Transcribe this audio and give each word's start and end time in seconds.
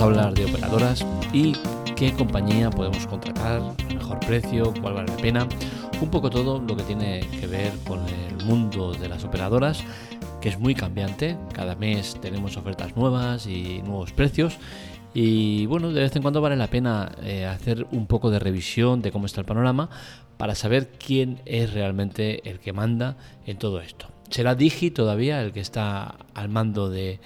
a 0.00 0.04
hablar 0.04 0.34
de 0.34 0.44
operadoras 0.44 1.04
y 1.32 1.54
qué 1.96 2.12
compañía 2.12 2.70
podemos 2.70 3.04
contratar, 3.08 3.60
mejor 3.92 4.20
precio, 4.20 4.72
cuál 4.80 4.94
vale 4.94 5.08
la 5.08 5.16
pena, 5.16 5.48
un 6.00 6.08
poco 6.08 6.30
todo 6.30 6.60
lo 6.60 6.76
que 6.76 6.84
tiene 6.84 7.20
que 7.40 7.48
ver 7.48 7.72
con 7.84 8.00
el 8.08 8.44
mundo 8.44 8.92
de 8.92 9.08
las 9.08 9.24
operadoras, 9.24 9.82
que 10.40 10.50
es 10.50 10.58
muy 10.58 10.76
cambiante, 10.76 11.36
cada 11.52 11.74
mes 11.74 12.16
tenemos 12.20 12.56
ofertas 12.56 12.96
nuevas 12.96 13.46
y 13.46 13.82
nuevos 13.82 14.12
precios. 14.12 14.58
Y 15.14 15.66
bueno, 15.66 15.90
de 15.90 16.02
vez 16.02 16.14
en 16.14 16.22
cuando 16.22 16.40
vale 16.40 16.54
la 16.54 16.68
pena 16.68 17.10
eh, 17.22 17.46
hacer 17.46 17.86
un 17.90 18.06
poco 18.06 18.30
de 18.30 18.38
revisión 18.38 19.02
de 19.02 19.10
cómo 19.10 19.26
está 19.26 19.40
el 19.40 19.46
panorama 19.46 19.90
para 20.36 20.54
saber 20.54 20.90
quién 21.04 21.40
es 21.44 21.72
realmente 21.72 22.48
el 22.48 22.60
que 22.60 22.72
manda 22.72 23.16
en 23.46 23.58
todo 23.58 23.80
esto. 23.80 24.06
¿Será 24.30 24.54
Digi 24.54 24.92
todavía 24.92 25.42
el 25.42 25.52
que 25.52 25.60
está 25.60 26.14
al 26.34 26.50
mando 26.50 26.88
de, 26.90 27.18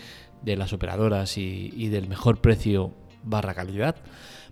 de 0.43 0.57
las 0.57 0.73
operadoras 0.73 1.39
y, 1.39 1.89
del 1.89 2.09
mejor 2.09 2.41
precio 2.41 2.93
barra 3.23 3.55
calidad. 3.55 3.97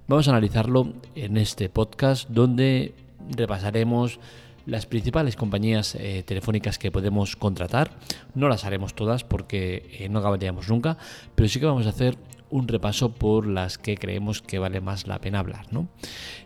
Vamos 0.06 0.28
a 0.28 0.32
analizarlo 0.32 0.92
en 1.14 1.36
este 1.36 1.68
podcast 1.68 2.28
donde 2.28 2.94
repasaremos 3.36 4.18
las 4.66 4.86
principales 4.86 5.36
compañías 5.36 5.94
eh, 5.94 6.22
telefónicas 6.24 6.78
que 6.78 6.90
podemos 6.90 7.36
contratar. 7.36 7.90
No 8.34 8.48
las 8.48 8.64
haremos 8.64 8.94
todas 8.94 9.24
porque 9.24 9.88
eh, 9.98 10.08
no 10.08 10.18
acabaríamos 10.18 10.68
nunca, 10.68 10.96
pero 11.34 11.48
sí 11.48 11.60
que 11.60 11.66
vamos 11.66 11.86
a 11.86 11.90
hacer 11.90 12.16
un 12.50 12.68
repaso 12.68 13.12
por 13.12 13.46
las 13.46 13.78
que 13.78 13.96
creemos 13.96 14.42
que 14.42 14.58
vale 14.58 14.80
más 14.80 15.06
la 15.06 15.20
pena 15.20 15.38
hablar. 15.38 15.66
¿no? 15.70 15.88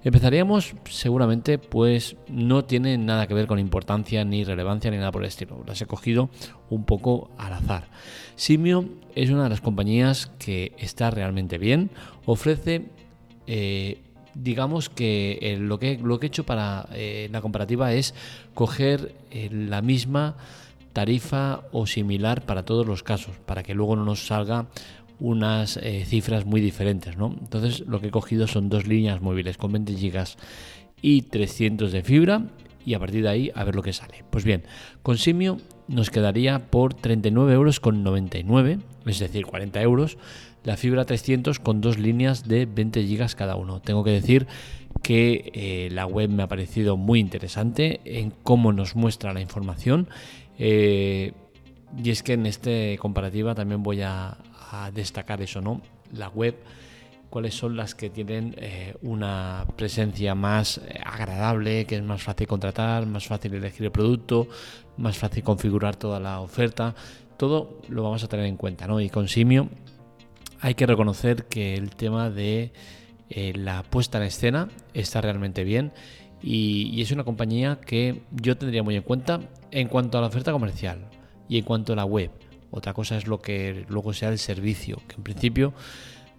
Empezaríamos 0.03 0.75
seguramente, 0.89 1.59
pues 1.59 2.17
no 2.29 2.65
tiene 2.65 2.99
nada 2.99 3.27
que 3.27 3.35
ver 3.35 3.47
con 3.47 3.59
importancia 3.59 4.25
ni 4.25 4.45
relevancia 4.45 4.91
ni 4.91 4.99
nada 4.99 5.13
por 5.13 5.23
el 5.23 5.29
estilo. 5.29 5.63
Las 5.67 5.81
he 5.81 5.87
cogido 5.87 6.31
un 6.71 6.85
poco 6.85 7.31
al 7.39 7.53
azar. 7.53 7.89
Simio 8.37 8.85
es 9.15 9.31
una 9.31 9.45
de 9.45 9.51
las 9.51 9.61
compañías 9.61 10.31
que 10.39 10.73
está 10.79 11.11
realmente 11.11 11.59
bien. 11.59 11.91
Ofrece 12.27 12.91
eh, 13.47 14.01
digamos 14.35 14.89
que 14.89 15.39
eh, 15.41 15.57
lo, 15.59 15.79
que 15.79 15.99
lo 16.03 16.19
que 16.19 16.27
he 16.27 16.29
hecho 16.29 16.45
para 16.45 16.89
eh, 16.93 17.29
la 17.31 17.41
comparativa 17.41 17.93
es 17.93 18.15
coger 18.55 19.15
la 19.31 19.83
misma 19.83 20.37
tarifa 20.93 21.63
o 21.73 21.87
similar 21.87 22.45
para 22.45 22.65
todos 22.65 22.87
los 22.87 23.03
casos, 23.03 23.37
para 23.47 23.63
que 23.63 23.75
luego 23.75 23.97
no 23.97 24.05
nos 24.05 24.27
salga 24.27 24.67
unas 25.25 25.79
eh, 25.79 26.05
cifras 26.05 26.45
muy 26.45 26.61
diferentes. 26.61 27.17
¿no? 27.17 27.35
Entonces 27.41 27.81
lo 27.87 28.01
que 28.01 28.09
he 28.09 28.11
cogido 28.11 28.47
son 28.47 28.69
dos 28.69 28.87
líneas 28.87 29.23
móviles 29.23 29.57
con 29.57 29.73
20 29.73 29.95
GB 29.95 30.25
y 31.01 31.23
300 31.23 31.93
de 31.93 32.03
fibra 32.03 32.43
y 32.85 32.93
a 32.93 32.99
partir 32.99 33.23
de 33.23 33.31
ahí 33.31 33.51
a 33.55 33.65
ver 33.65 33.75
lo 33.75 33.83
que 33.83 33.95
sale. 33.95 34.25
Pues 34.31 34.45
bien, 34.45 34.65
con 35.03 35.17
Simio 35.17 35.57
nos 35.89 36.11
quedaría 36.11 36.71
por 36.71 36.93
39 36.93 37.55
euros 37.55 37.81
con 37.81 38.05
99, 38.05 38.79
es 39.07 39.19
decir, 39.19 39.47
40 39.47 39.81
euros, 39.81 40.19
la 40.63 40.77
fibra 40.77 41.07
300 41.07 41.59
con 41.59 41.81
dos 41.81 41.99
líneas 41.99 42.47
de 42.47 42.67
20 42.67 43.03
GB 43.07 43.35
cada 43.35 43.57
uno. 43.57 43.81
Tengo 43.81 44.05
que 44.05 44.11
decir 44.11 44.47
que 45.03 45.51
eh, 45.55 45.89
la 45.91 46.07
web 46.07 46.29
me 46.29 46.43
ha 46.43 46.49
parecido 46.49 46.99
muy 46.99 47.19
interesante 47.19 48.01
en 48.05 48.31
cómo 48.31 48.75
nos 48.75 48.95
muestra 48.95 49.33
la 49.33 49.41
información. 49.41 50.09
Eh, 50.59 51.33
y 52.03 52.11
es 52.11 52.23
que 52.23 52.35
en 52.35 52.45
esta 52.45 52.71
comparativa 52.99 53.55
también 53.55 53.83
voy 53.83 54.03
a, 54.03 54.37
destacar 54.93 55.43
eso, 55.43 55.61
¿no? 55.61 55.81
La 56.13 56.29
web, 56.29 56.57
cuáles 57.31 57.55
son 57.55 57.77
las 57.77 57.95
que 57.95 58.11
tienen 58.11 58.55
eh, 58.59 58.95
una 59.03 59.67
presencia 59.77 60.35
más 60.35 60.79
eh, 60.79 61.01
agradable, 61.05 61.85
que 61.87 61.97
es 61.97 62.03
más 62.03 62.23
fácil 62.23 62.47
contratar, 62.47 63.07
más 63.07 63.27
fácil 63.27 63.55
elegir 63.55 63.87
el 63.87 63.93
producto, 63.93 64.49
más 64.97 65.17
fácil 65.17 65.43
configurar 65.43 65.97
toda 65.97 66.21
la 66.21 66.41
oferta. 66.41 66.95
Todo 67.37 67.81
lo 67.89 68.03
vamos 68.03 68.23
a 68.23 68.29
tener 68.29 68.47
en 68.47 68.57
cuenta, 68.57 68.87
¿no? 68.87 69.01
Y 69.01 69.11
con 69.11 69.29
Simio 69.29 69.69
hay 70.61 70.75
que 70.75 70.87
reconocer 70.87 71.45
que 71.45 71.75
el 71.75 71.91
tema 71.91 72.31
de 72.31 72.73
eh, 73.29 73.53
la 73.55 73.83
puesta 73.83 74.17
en 74.17 74.25
escena 74.25 74.69
está 74.95 75.21
realmente 75.21 75.63
bien 75.63 75.93
y, 76.41 77.03
es 77.03 77.11
una 77.11 77.25
compañía 77.25 77.81
que 77.85 78.23
yo 78.31 78.57
tendría 78.57 78.83
muy 78.83 78.97
en 78.97 79.03
cuenta 79.03 79.41
en 79.71 79.89
cuanto 79.89 80.19
a 80.19 80.21
la 80.21 80.29
oferta 80.29 80.53
comercial 80.53 81.09
y 81.49 81.59
en 81.59 81.65
cuanto 81.65 81.93
a 81.93 81.97
la 81.97 82.05
web. 82.05 82.31
Otra 82.77 82.93
cosa 82.93 83.17
es 83.17 83.29
lo 83.29 83.39
que 83.39 83.87
luego 83.89 84.13
sea 84.13 84.31
el 84.31 84.39
servicio, 84.39 85.01
que 85.07 85.15
en 85.15 85.23
principio 85.23 85.75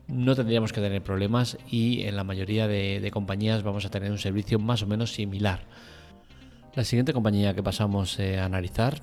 no 0.09 0.35
tendríamos 0.35 0.73
que 0.73 0.81
tener 0.81 1.01
problemas 1.01 1.57
y 1.65 2.03
en 2.03 2.17
la 2.17 2.25
mayoría 2.25 2.67
de, 2.67 3.09
compañías 3.13 3.63
vamos 3.63 3.85
a 3.85 3.89
tener 3.89 4.11
un 4.11 4.17
servicio 4.17 4.59
más 4.59 4.83
o 4.83 4.85
menos 4.85 5.13
similar. 5.13 5.61
La 6.73 6.83
siguiente 6.83 7.13
compañía 7.13 7.53
que 7.53 7.63
pasamos 7.63 8.19
eh, 8.19 8.37
a 8.37 8.43
analizar 8.43 9.01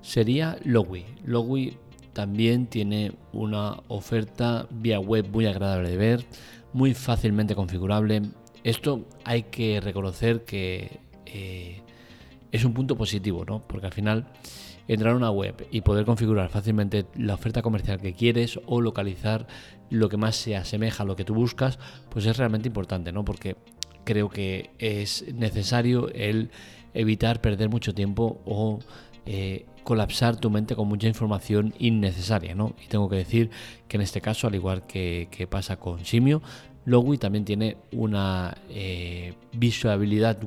sería 0.00 0.58
Logi. 0.64 1.04
Logi 1.24 1.76
también 2.14 2.66
tiene 2.66 3.12
una 3.32 3.78
oferta 3.86 4.66
vía 4.70 4.98
web 4.98 5.28
muy 5.30 5.46
agradable 5.46 5.88
de 5.88 5.96
ver, 5.96 6.26
muy 6.72 6.94
fácilmente 6.94 7.54
configurable. 7.54 8.22
Esto 8.64 9.06
hay 9.24 9.44
que 9.44 9.80
reconocer 9.80 10.44
que 10.44 10.98
eh, 11.26 11.80
es 12.50 12.64
un 12.64 12.74
punto 12.74 12.96
positivo, 12.96 13.44
¿no? 13.44 13.62
Porque 13.68 13.86
al 13.86 13.92
final 13.92 14.26
entrar 14.88 15.14
a 15.14 15.16
una 15.16 15.30
web 15.30 15.66
y 15.70 15.82
poder 15.82 16.04
configurar 16.04 16.48
fácilmente 16.48 17.06
la 17.14 17.34
oferta 17.34 17.62
comercial 17.62 18.00
que 18.00 18.14
quieres 18.14 18.58
o 18.66 18.80
localizar 18.80 19.46
lo 19.90 20.08
que 20.08 20.16
más 20.16 20.36
se 20.36 20.56
asemeja 20.56 21.02
a 21.02 21.06
lo 21.06 21.16
que 21.16 21.24
tú 21.24 21.34
buscas, 21.34 21.78
pues 22.08 22.26
es 22.26 22.36
realmente 22.36 22.68
importante, 22.68 23.12
¿no? 23.12 23.24
Porque 23.24 23.56
creo 24.04 24.28
que 24.28 24.70
es 24.78 25.24
necesario 25.34 26.08
el 26.10 26.50
evitar 26.94 27.40
perder 27.40 27.68
mucho 27.68 27.94
tiempo 27.94 28.40
o 28.44 28.80
eh, 29.26 29.66
colapsar 29.84 30.36
tu 30.36 30.50
mente 30.50 30.74
con 30.74 30.88
mucha 30.88 31.08
información 31.08 31.74
innecesaria, 31.78 32.54
¿no? 32.54 32.74
Y 32.84 32.88
tengo 32.88 33.08
que 33.08 33.16
decir 33.16 33.50
que 33.88 33.96
en 33.96 34.02
este 34.02 34.20
caso, 34.20 34.46
al 34.46 34.54
igual 34.54 34.86
que, 34.86 35.46
pasa 35.50 35.76
con 35.76 36.04
Simio, 36.04 36.42
Logui 36.84 37.18
también 37.18 37.44
tiene 37.44 37.76
una 37.92 38.56
eh, 38.68 39.34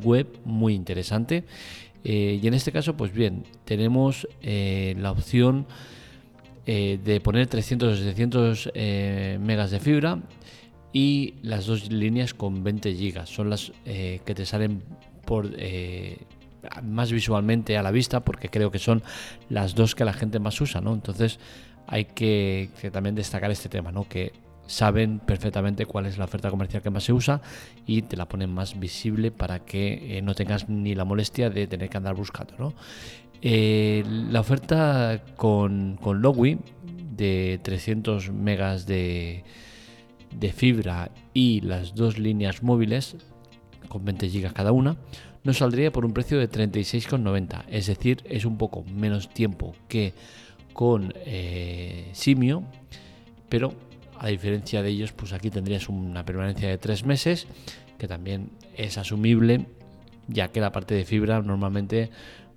web 0.03 0.40
muy 0.44 0.73
interesante 0.73 1.46
eh, 2.08 2.40
y 2.42 2.48
en 2.48 2.54
este 2.54 2.72
caso, 2.72 2.96
pues 2.96 3.12
bien, 3.12 3.44
tenemos 3.66 4.28
eh, 4.44 4.96
la 5.00 5.12
opción 5.12 5.66
eh, 6.68 7.00
de 7.04 7.20
poner 7.20 7.48
300 7.48 7.94
o 7.94 7.98
700 7.98 8.72
megas 9.40 9.72
de 9.72 9.80
fibra 9.80 10.20
y 10.94 11.34
las 11.42 11.66
dos 11.66 11.92
líneas 11.92 12.36
con 12.36 12.64
20 12.64 12.94
gigas. 12.94 13.30
Son 13.30 13.50
las 13.50 13.72
que 13.86 14.36
te 14.36 14.46
salen 14.46 14.84
más 16.84 17.12
visualmente 17.12 17.76
a 17.76 17.82
la 17.82 17.90
vista 17.90 18.20
porque 18.20 18.50
creo 18.50 18.70
que 18.70 18.80
son 18.80 19.02
las 19.50 19.74
dos 19.74 19.96
que 19.96 20.06
la 20.06 20.14
gente 20.14 20.38
más 20.38 20.62
usa, 20.62 20.82
¿no? 20.82 20.94
Entonces 20.94 21.40
hay 21.88 22.06
que, 22.06 22.70
que 22.80 22.92
también 22.92 23.16
destacar 23.16 23.50
este 23.50 23.68
tema, 23.68 23.92
¿no? 23.92 24.08
Que 24.08 24.32
saben 24.68 25.20
perfectamente 25.20 25.86
cuál 25.86 26.06
es 26.06 26.18
la 26.18 26.26
oferta 26.26 26.50
comercial 26.50 26.81
que 26.81 26.90
más 26.90 27.03
se 27.03 27.14
usa 27.14 27.42
y 27.86 28.03
te 28.03 28.18
la 28.18 28.28
ponen 28.28 28.52
más 28.52 28.80
visible 28.80 29.31
para 29.31 29.59
que 29.59 30.18
eh, 30.18 30.22
no 30.22 30.34
tengas 30.36 30.70
ni 30.70 30.96
la 30.96 31.06
molestia 31.06 31.50
de 31.50 31.68
tener 31.68 31.90
que 31.90 31.98
andar 31.98 32.16
buscando. 32.16 32.74
Eh, 33.42 34.03
la 34.08 34.40
oferta 34.40 35.22
con, 35.36 35.98
con 36.02 36.22
de 37.16 37.59
300 37.62 38.31
megas 38.31 38.86
de, 38.86 39.44
de 40.38 40.52
fibra 40.52 41.12
y 41.34 41.62
las 41.62 41.96
dos 41.96 42.18
líneas 42.18 42.64
móviles 42.64 43.18
con 43.88 44.03
20 44.03 44.30
gigas 44.30 44.53
cada 44.53 44.72
una 44.72 44.97
nos 45.44 45.59
saldría 45.59 45.92
por 45.92 46.06
un 46.06 46.14
precio 46.14 46.40
de 46.40 46.50
36,90 46.50 47.66
es 47.70 47.86
decir 47.86 48.24
es 48.26 48.46
un 48.46 48.58
poco 48.58 48.84
menos 48.84 49.30
tiempo 49.30 49.76
que 49.88 50.14
con 50.74 51.14
eh, 51.26 52.09
Simio 52.14 52.64
pero 53.47 53.74
a 54.20 54.28
diferencia 54.28 54.81
de 54.81 54.90
ellos, 54.90 55.12
pues 55.12 55.34
aquí 55.34 55.50
tendrías 55.50 55.90
una 55.90 56.26
permanencia 56.26 56.70
de 56.70 56.78
tres 56.78 57.06
meses, 57.06 57.48
que 57.98 58.08
también 58.08 58.52
es 58.76 58.98
asumible, 58.98 59.68
ya 60.28 60.50
que 60.50 60.59
la 60.59 60.72
parte 60.72 60.96
de 60.96 61.06
fibra 61.06 61.41
normalmente 61.41 62.09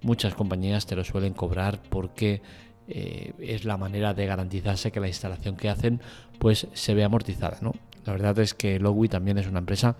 muchas 0.02 0.34
compañías 0.34 0.86
te 0.86 0.96
lo 0.96 1.04
suelen 1.04 1.34
cobrar 1.34 1.80
porque 1.88 2.40
eh, 2.88 3.32
es 3.38 3.64
la 3.64 3.76
manera 3.76 4.14
de 4.14 4.26
garantizarse 4.26 4.90
que 4.90 5.00
la 5.00 5.08
instalación 5.08 5.56
que 5.56 5.68
hacen 5.68 6.00
pues 6.38 6.68
se 6.72 6.94
ve 6.94 7.04
amortizada. 7.04 7.58
¿no? 7.60 7.74
La 8.04 8.12
verdad 8.12 8.38
es 8.38 8.54
que 8.54 8.78
Logi 8.78 9.08
también 9.08 9.38
es 9.38 9.46
una 9.46 9.58
empresa 9.58 9.96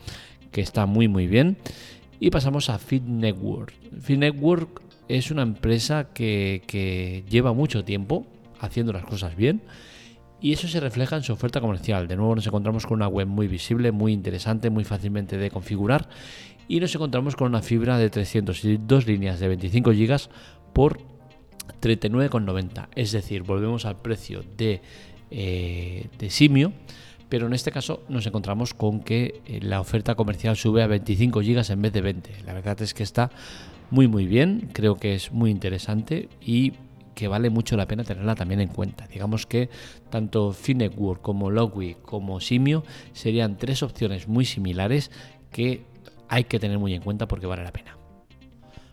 que 0.53 0.61
está 0.61 0.87
muy 0.87 1.09
muy 1.09 1.27
bien. 1.27 1.59
Y 2.21 2.31
pasamos 2.31 2.69
a 2.69 2.79
Fit 2.79 3.05
Network. 3.05 3.73
Fit 4.01 4.19
Network 4.19 4.83
es 5.09 5.31
una 5.31 5.43
empresa 5.43 6.09
que 6.13 7.25
lleva 7.29 7.53
mucho 7.53 7.85
tiempo 7.85 8.27
haciendo 8.61 8.93
las 8.93 9.05
cosas 9.05 9.37
bien 9.37 9.63
y 10.41 10.53
eso 10.53 10.69
se 10.69 10.81
refleja 10.81 11.17
en 11.17 11.23
su 11.23 11.33
oferta 11.33 11.61
comercial. 11.61 12.09
De 12.09 12.17
nuevo 12.17 12.35
nos 12.35 12.47
encontramos 12.47 12.87
con 12.87 12.97
una 12.97 13.09
web 13.09 13.27
muy 13.27 13.49
visible, 13.49 13.93
muy 13.93 14.13
interesante, 14.13 14.71
muy 14.71 14.85
fácilmente 14.85 15.37
de 15.37 15.51
configurar 15.51 16.09
y 16.69 16.81
nos 16.81 16.95
encontramos 16.95 17.35
con 17.35 17.49
una 17.49 17.63
fibra 17.63 17.99
de 17.99 18.11
300 18.11 18.65
y 18.65 18.77
dos 18.77 19.07
líneas 19.07 19.41
de 19.41 19.49
25 19.49 19.91
GB 19.91 20.21
por 20.73 20.99
39,90. 21.81 22.89
Es 22.95 23.13
decir, 23.13 23.43
volvemos 23.43 23.87
al 23.87 24.01
precio 24.01 24.45
de, 24.57 24.83
eh, 25.31 26.09
Simio, 26.29 26.73
pero 27.29 27.47
en 27.47 27.55
este 27.55 27.73
caso 27.73 28.05
nos 28.09 28.27
encontramos 28.27 28.75
con 28.75 29.01
que 29.01 29.41
eh, 29.47 29.61
la 29.63 29.81
oferta 29.81 30.15
comercial 30.15 30.57
sube 30.57 30.83
a 30.83 30.87
25 30.87 31.41
GB 31.41 31.71
en 31.71 31.83
vez 31.83 31.93
de 31.93 32.01
20. 32.03 32.31
La 32.47 32.53
verdad 32.53 32.81
es 32.83 32.95
que 32.95 33.03
está 33.03 33.31
muy 33.91 34.07
muy 34.07 34.27
bien, 34.27 34.69
creo 34.73 34.97
que 34.97 35.15
es 35.15 35.33
muy 35.33 35.51
interesante 35.51 36.29
y 36.43 36.75
que 37.19 37.27
vale 37.27 37.51
mucho 37.51 37.77
la 37.77 37.89
pena 37.89 38.05
tenerla 38.05 38.37
también 38.37 38.61
en 38.61 38.69
cuenta. 38.69 39.09
Digamos 39.09 39.45
que 39.45 39.71
tanto 40.09 40.53
Finetwork 40.53 41.21
como 41.21 41.51
Logwi 41.51 41.97
como 42.01 42.39
Simio 42.39 42.85
serían 43.13 43.57
tres 43.57 43.83
opciones 43.83 44.29
muy 44.29 44.45
similares 44.45 45.11
que 45.51 45.83
hay 46.29 46.45
que 46.45 46.61
tener 46.61 46.79
muy 46.79 46.95
en 46.95 47.03
cuenta 47.03 47.27
porque 47.27 47.49
vale 47.49 47.65
la 47.65 47.73
pena. 47.73 47.99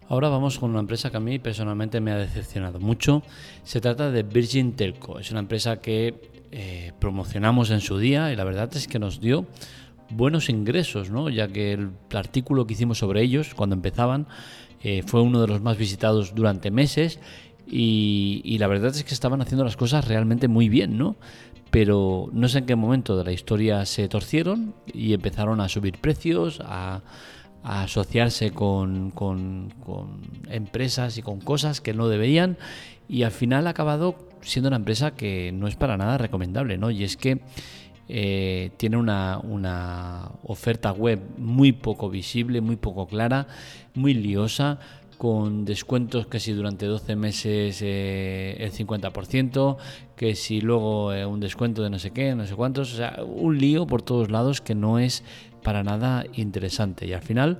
Ahora 0.10 0.30
vamos 0.30 0.58
con 0.58 0.72
una 0.72 0.80
empresa 0.80 1.12
que 1.12 1.18
a 1.18 1.20
mí 1.20 1.38
personalmente 1.38 2.02
me 2.02 2.14
ha 2.14 2.18
decepcionado 2.18 2.80
mucho. 2.80 3.22
Se 3.64 3.80
trata 3.80 4.10
de 4.10 4.24
Virgin 4.24 4.76
Telco. 4.76 5.20
Es 5.20 5.30
una 5.30 5.42
empresa 5.42 5.80
que 5.80 6.48
eh, 6.52 6.94
promocionamos 7.00 7.70
en 7.70 7.80
su 7.80 8.00
día 8.00 8.34
y 8.34 8.36
la 8.36 8.44
verdad 8.44 8.76
es 8.76 8.88
que 8.88 8.98
nos 8.98 9.22
dio 9.22 9.46
buenos 10.10 10.50
ingresos, 10.50 11.12
¿no? 11.12 11.30
ya 11.30 11.48
que 11.48 11.74
el 11.74 11.92
artículo 12.12 12.66
que 12.66 12.74
hicimos 12.74 12.98
sobre 12.98 13.22
ellos 13.22 13.54
cuando 13.54 13.76
empezaban 13.76 14.26
eh, 14.84 15.04
fue 15.04 15.22
uno 15.22 15.42
de 15.42 15.48
los 15.48 15.62
más 15.62 15.78
visitados 15.78 16.36
durante 16.36 16.70
meses 16.70 17.20
y, 17.68 18.58
la 18.60 18.68
verdad 18.68 18.92
es 18.92 19.04
que 19.04 19.14
estaban 19.14 19.42
haciendo 19.42 19.64
las 19.64 19.78
cosas 19.78 20.08
realmente 20.08 20.48
muy 20.48 20.70
bien, 20.70 20.98
¿no? 20.98 21.16
Pero 21.72 22.30
no 22.32 22.48
sé 22.48 22.60
en 22.60 22.66
qué 22.66 22.76
momento 22.76 23.18
de 23.18 23.24
la 23.24 23.32
historia 23.32 23.86
se 23.86 24.08
torcieron 24.08 24.74
y 24.94 25.14
empezaron 25.14 25.60
a 25.60 25.70
subir 25.70 25.98
precios, 26.00 26.62
a, 26.64 27.02
asociarse 27.64 28.52
con, 28.52 29.10
con, 29.10 29.72
empresas 30.50 31.18
y 31.18 31.24
con 31.24 31.40
cosas 31.42 31.82
que 31.82 31.96
no 31.96 32.08
deberían 32.08 32.58
y 33.10 33.24
al 33.24 33.32
final 33.32 33.66
ha 33.66 33.72
acabado 33.72 34.16
siendo 34.42 34.68
una 34.68 34.78
empresa 34.78 35.16
que 35.16 35.52
no 35.52 35.68
es 35.68 35.76
para 35.76 35.98
nada 35.98 36.20
recomendable, 36.20 36.78
¿no? 36.78 36.92
Y 36.92 37.04
es 37.04 37.18
que 37.18 37.40
eh, 38.08 38.70
tiene 38.78 38.98
una, 38.98 40.32
oferta 40.44 40.92
web 40.92 41.20
muy 41.38 41.72
poco 41.72 42.10
visible, 42.10 42.62
muy 42.62 42.76
poco 42.76 43.08
clara, 43.08 43.48
muy 43.96 44.14
liosa, 44.14 44.80
con 45.18 45.66
descuentos 45.66 46.28
que 46.28 46.40
si 46.40 46.54
durante 46.54 46.86
12 46.86 47.16
meses 47.16 47.82
eh, 47.82 48.56
el 48.60 48.72
50%, 48.72 49.78
que 50.16 50.36
si 50.36 50.62
luego 50.62 51.14
eh, 51.14 51.26
un 51.26 51.40
descuento 51.40 51.84
de 51.84 51.90
no 51.90 52.00
sé 52.00 52.12
qué, 52.12 52.36
no 52.36 52.46
sé 52.46 52.56
cuántos, 52.56 52.94
o 52.94 52.98
sea, 52.98 53.24
un 53.26 53.58
lío 53.58 53.88
por 53.88 54.02
todos 54.02 54.30
lados 54.30 54.62
que 54.62 54.76
no 54.76 55.00
es 55.00 55.24
para 55.64 55.84
nada 55.84 56.26
interesante 56.34 57.08
y 57.08 57.14
al 57.14 57.22
final 57.22 57.60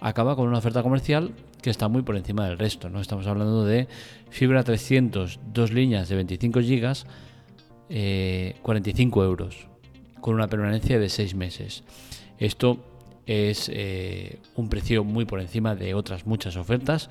acaba 0.00 0.36
con 0.36 0.48
una 0.48 0.58
oferta 0.58 0.82
comercial 0.82 1.32
que 1.62 1.70
está 1.70 1.88
muy 1.88 2.02
por 2.02 2.16
encima 2.16 2.46
del 2.46 2.58
resto, 2.58 2.90
¿no? 2.90 3.00
Estamos 3.00 3.26
hablando 3.26 3.64
de 3.64 3.88
fibra 4.28 4.64
300, 4.64 5.40
dos 5.52 5.72
líneas 5.72 6.08
de 6.08 6.16
25 6.16 6.60
gigas, 6.60 7.06
45 7.88 9.24
euros 9.24 9.68
con 10.20 10.34
una 10.34 10.48
permanencia 10.48 10.98
de 10.98 11.10
6 11.10 11.34
meses. 11.34 11.84
Esto 12.38 12.78
es 13.26 13.70
eh, 13.72 14.38
un 14.56 14.68
precio 14.68 15.04
muy 15.04 15.24
por 15.24 15.40
encima 15.40 15.74
de 15.74 15.94
otras 15.94 16.26
muchas 16.26 16.56
ofertas. 16.56 17.10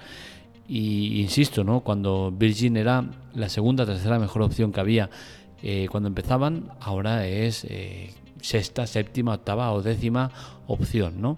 Y 0.68 1.22
insisto, 1.22 1.64
¿no? 1.64 1.82
cuando 1.82 2.32
Virgin 2.32 2.78
era 2.78 3.06
la 3.34 3.50
segunda, 3.50 3.86
tercera 3.86 4.18
mejor 4.20 4.44
opción 4.44 4.72
que 4.72 4.80
había 4.80 5.10
eh, 5.62 5.88
cuando 5.92 6.08
empezaban, 6.08 6.72
ahora 6.80 7.28
es 7.28 7.66
eh, 7.66 8.12
sexta, 8.42 8.88
séptima, 8.88 9.34
octava 9.34 9.72
o 9.72 9.82
décima 9.82 10.32
opción. 10.68 11.22
¿no? 11.22 11.38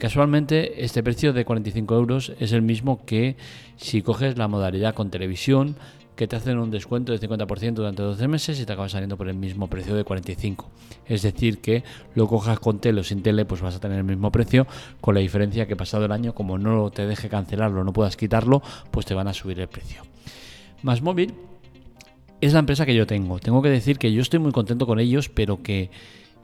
casualmente, 0.00 0.84
este 0.84 1.00
precio 1.00 1.32
de 1.32 1.44
45 1.44 1.94
euros 1.94 2.32
es 2.40 2.50
el 2.50 2.60
mismo 2.60 3.04
que 3.06 3.36
si 3.76 4.02
coges 4.02 4.36
la 4.36 4.48
modalidad 4.48 4.94
con 4.94 5.10
televisión, 5.10 5.76
que 6.20 6.28
te 6.28 6.36
hacen 6.36 6.58
un 6.58 6.70
descuento 6.70 7.12
del 7.12 7.20
50% 7.22 7.72
durante 7.72 8.02
12 8.02 8.28
meses 8.28 8.60
y 8.60 8.66
te 8.66 8.74
acabas 8.74 8.92
saliendo 8.92 9.16
por 9.16 9.26
el 9.30 9.36
mismo 9.36 9.68
precio 9.68 9.94
de 9.94 10.04
45. 10.04 10.68
Es 11.06 11.22
decir, 11.22 11.62
que 11.62 11.82
lo 12.14 12.28
cojas 12.28 12.60
con 12.60 12.78
tele 12.78 13.00
o 13.00 13.04
sin 13.04 13.22
tele, 13.22 13.46
pues 13.46 13.62
vas 13.62 13.76
a 13.76 13.80
tener 13.80 13.96
el 13.96 14.04
mismo 14.04 14.30
precio, 14.30 14.66
con 15.00 15.14
la 15.14 15.22
diferencia 15.22 15.66
que 15.66 15.76
pasado 15.76 16.04
el 16.04 16.12
año, 16.12 16.34
como 16.34 16.58
no 16.58 16.90
te 16.90 17.06
deje 17.06 17.30
cancelarlo, 17.30 17.84
no 17.84 17.94
puedas 17.94 18.18
quitarlo, 18.18 18.60
pues 18.90 19.06
te 19.06 19.14
van 19.14 19.28
a 19.28 19.32
subir 19.32 19.60
el 19.60 19.68
precio. 19.68 20.02
Más 20.82 21.00
móvil 21.00 21.32
es 22.42 22.52
la 22.52 22.58
empresa 22.58 22.84
que 22.84 22.94
yo 22.94 23.06
tengo. 23.06 23.38
Tengo 23.38 23.62
que 23.62 23.70
decir 23.70 23.96
que 23.96 24.12
yo 24.12 24.20
estoy 24.20 24.40
muy 24.40 24.52
contento 24.52 24.86
con 24.86 25.00
ellos, 25.00 25.30
pero 25.30 25.62
que 25.62 25.90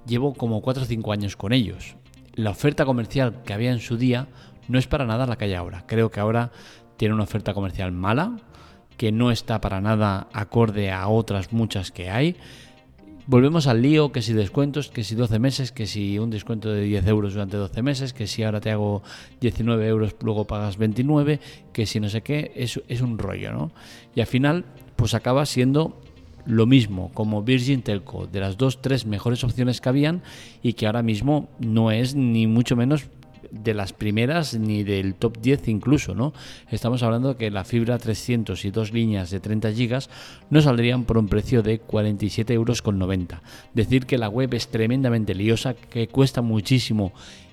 llevo 0.06 0.32
como 0.32 0.62
4 0.62 0.84
o 0.84 0.86
5 0.86 1.12
años 1.12 1.36
con 1.36 1.52
ellos. 1.52 1.96
La 2.32 2.48
oferta 2.48 2.86
comercial 2.86 3.42
que 3.42 3.52
había 3.52 3.72
en 3.72 3.80
su 3.80 3.98
día 3.98 4.26
no 4.68 4.78
es 4.78 4.86
para 4.86 5.04
nada 5.04 5.26
la 5.26 5.36
que 5.36 5.44
hay 5.44 5.52
ahora. 5.52 5.84
Creo 5.86 6.10
que 6.10 6.20
ahora 6.20 6.50
tiene 6.96 7.12
una 7.12 7.24
oferta 7.24 7.52
comercial 7.52 7.92
mala, 7.92 8.38
que 8.96 9.12
no 9.12 9.30
está 9.30 9.60
para 9.60 9.80
nada 9.80 10.28
acorde 10.32 10.90
a 10.90 11.08
otras 11.08 11.52
muchas 11.52 11.90
que 11.90 12.10
hay. 12.10 12.36
Volvemos 13.28 13.66
al 13.66 13.82
lío, 13.82 14.12
que 14.12 14.22
si 14.22 14.32
descuentos, 14.32 14.88
que 14.88 15.02
si 15.02 15.16
12 15.16 15.40
meses, 15.40 15.72
que 15.72 15.86
si 15.86 16.18
un 16.18 16.30
descuento 16.30 16.70
de 16.70 16.82
10 16.82 17.06
euros 17.08 17.32
durante 17.32 17.56
12 17.56 17.82
meses, 17.82 18.12
que 18.12 18.28
si 18.28 18.44
ahora 18.44 18.60
te 18.60 18.70
hago 18.70 19.02
19 19.40 19.86
euros, 19.88 20.14
luego 20.22 20.44
pagas 20.44 20.76
29, 20.76 21.40
que 21.72 21.86
si 21.86 21.98
no 21.98 22.08
sé 22.08 22.22
qué, 22.22 22.52
es, 22.54 22.80
es 22.86 23.00
un 23.00 23.18
rollo, 23.18 23.52
¿no? 23.52 23.72
Y 24.14 24.20
al 24.20 24.28
final, 24.28 24.64
pues 24.94 25.14
acaba 25.14 25.44
siendo 25.44 26.00
lo 26.46 26.66
mismo 26.66 27.10
como 27.14 27.42
Virgin 27.42 27.82
Telco, 27.82 28.28
de 28.28 28.38
las 28.38 28.56
dos, 28.56 28.80
tres 28.80 29.06
mejores 29.06 29.42
opciones 29.42 29.80
que 29.80 29.88
habían 29.88 30.22
y 30.62 30.74
que 30.74 30.86
ahora 30.86 31.02
mismo 31.02 31.48
no 31.58 31.90
es 31.90 32.14
ni 32.14 32.46
mucho 32.46 32.76
menos 32.76 33.08
de 33.50 33.74
las 33.74 33.92
primeras 33.92 34.54
ni 34.58 34.82
del 34.84 35.14
top 35.14 35.38
10 35.38 35.68
incluso, 35.68 36.14
¿no? 36.14 36.32
Estamos 36.70 37.02
hablando 37.02 37.36
que 37.36 37.50
la 37.50 37.64
fibra 37.64 37.98
300 37.98 38.64
y 38.64 38.70
dos 38.70 38.92
líneas 38.92 39.30
de 39.30 39.40
30 39.40 39.72
gigas 39.72 40.10
no 40.50 40.60
saldrían 40.60 41.04
por 41.04 41.18
un 41.18 41.28
precio 41.28 41.62
de 41.62 41.80
47,90 41.80 42.52
euros. 42.52 42.82
Decir 43.74 44.06
que 44.06 44.18
la 44.18 44.28
web 44.28 44.54
es 44.54 44.68
tremendamente 44.68 45.34
liosa, 45.34 45.74
que 45.74 46.08
cuesta 46.08 46.42
muchísimo 46.42 47.12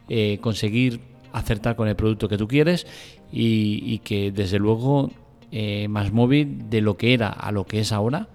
eh, 0.10 0.38
conseguir 0.42 1.00
acertar 1.32 1.76
con 1.76 1.88
el 1.88 1.96
producto 1.96 2.30
que 2.30 2.38
tú 2.38 2.48
quieres 2.48 2.86
y, 3.32 4.00
que 4.00 4.32
desde 4.32 4.60
luego 4.60 5.12
eh, 5.52 5.88
más 5.88 6.12
móvil 6.12 6.70
de 6.70 6.82
lo 6.82 6.98
que 6.98 7.14
era 7.14 7.30
a 7.30 7.52
lo 7.52 7.66
que 7.66 7.80
es 7.80 7.92
ahora, 7.92 8.28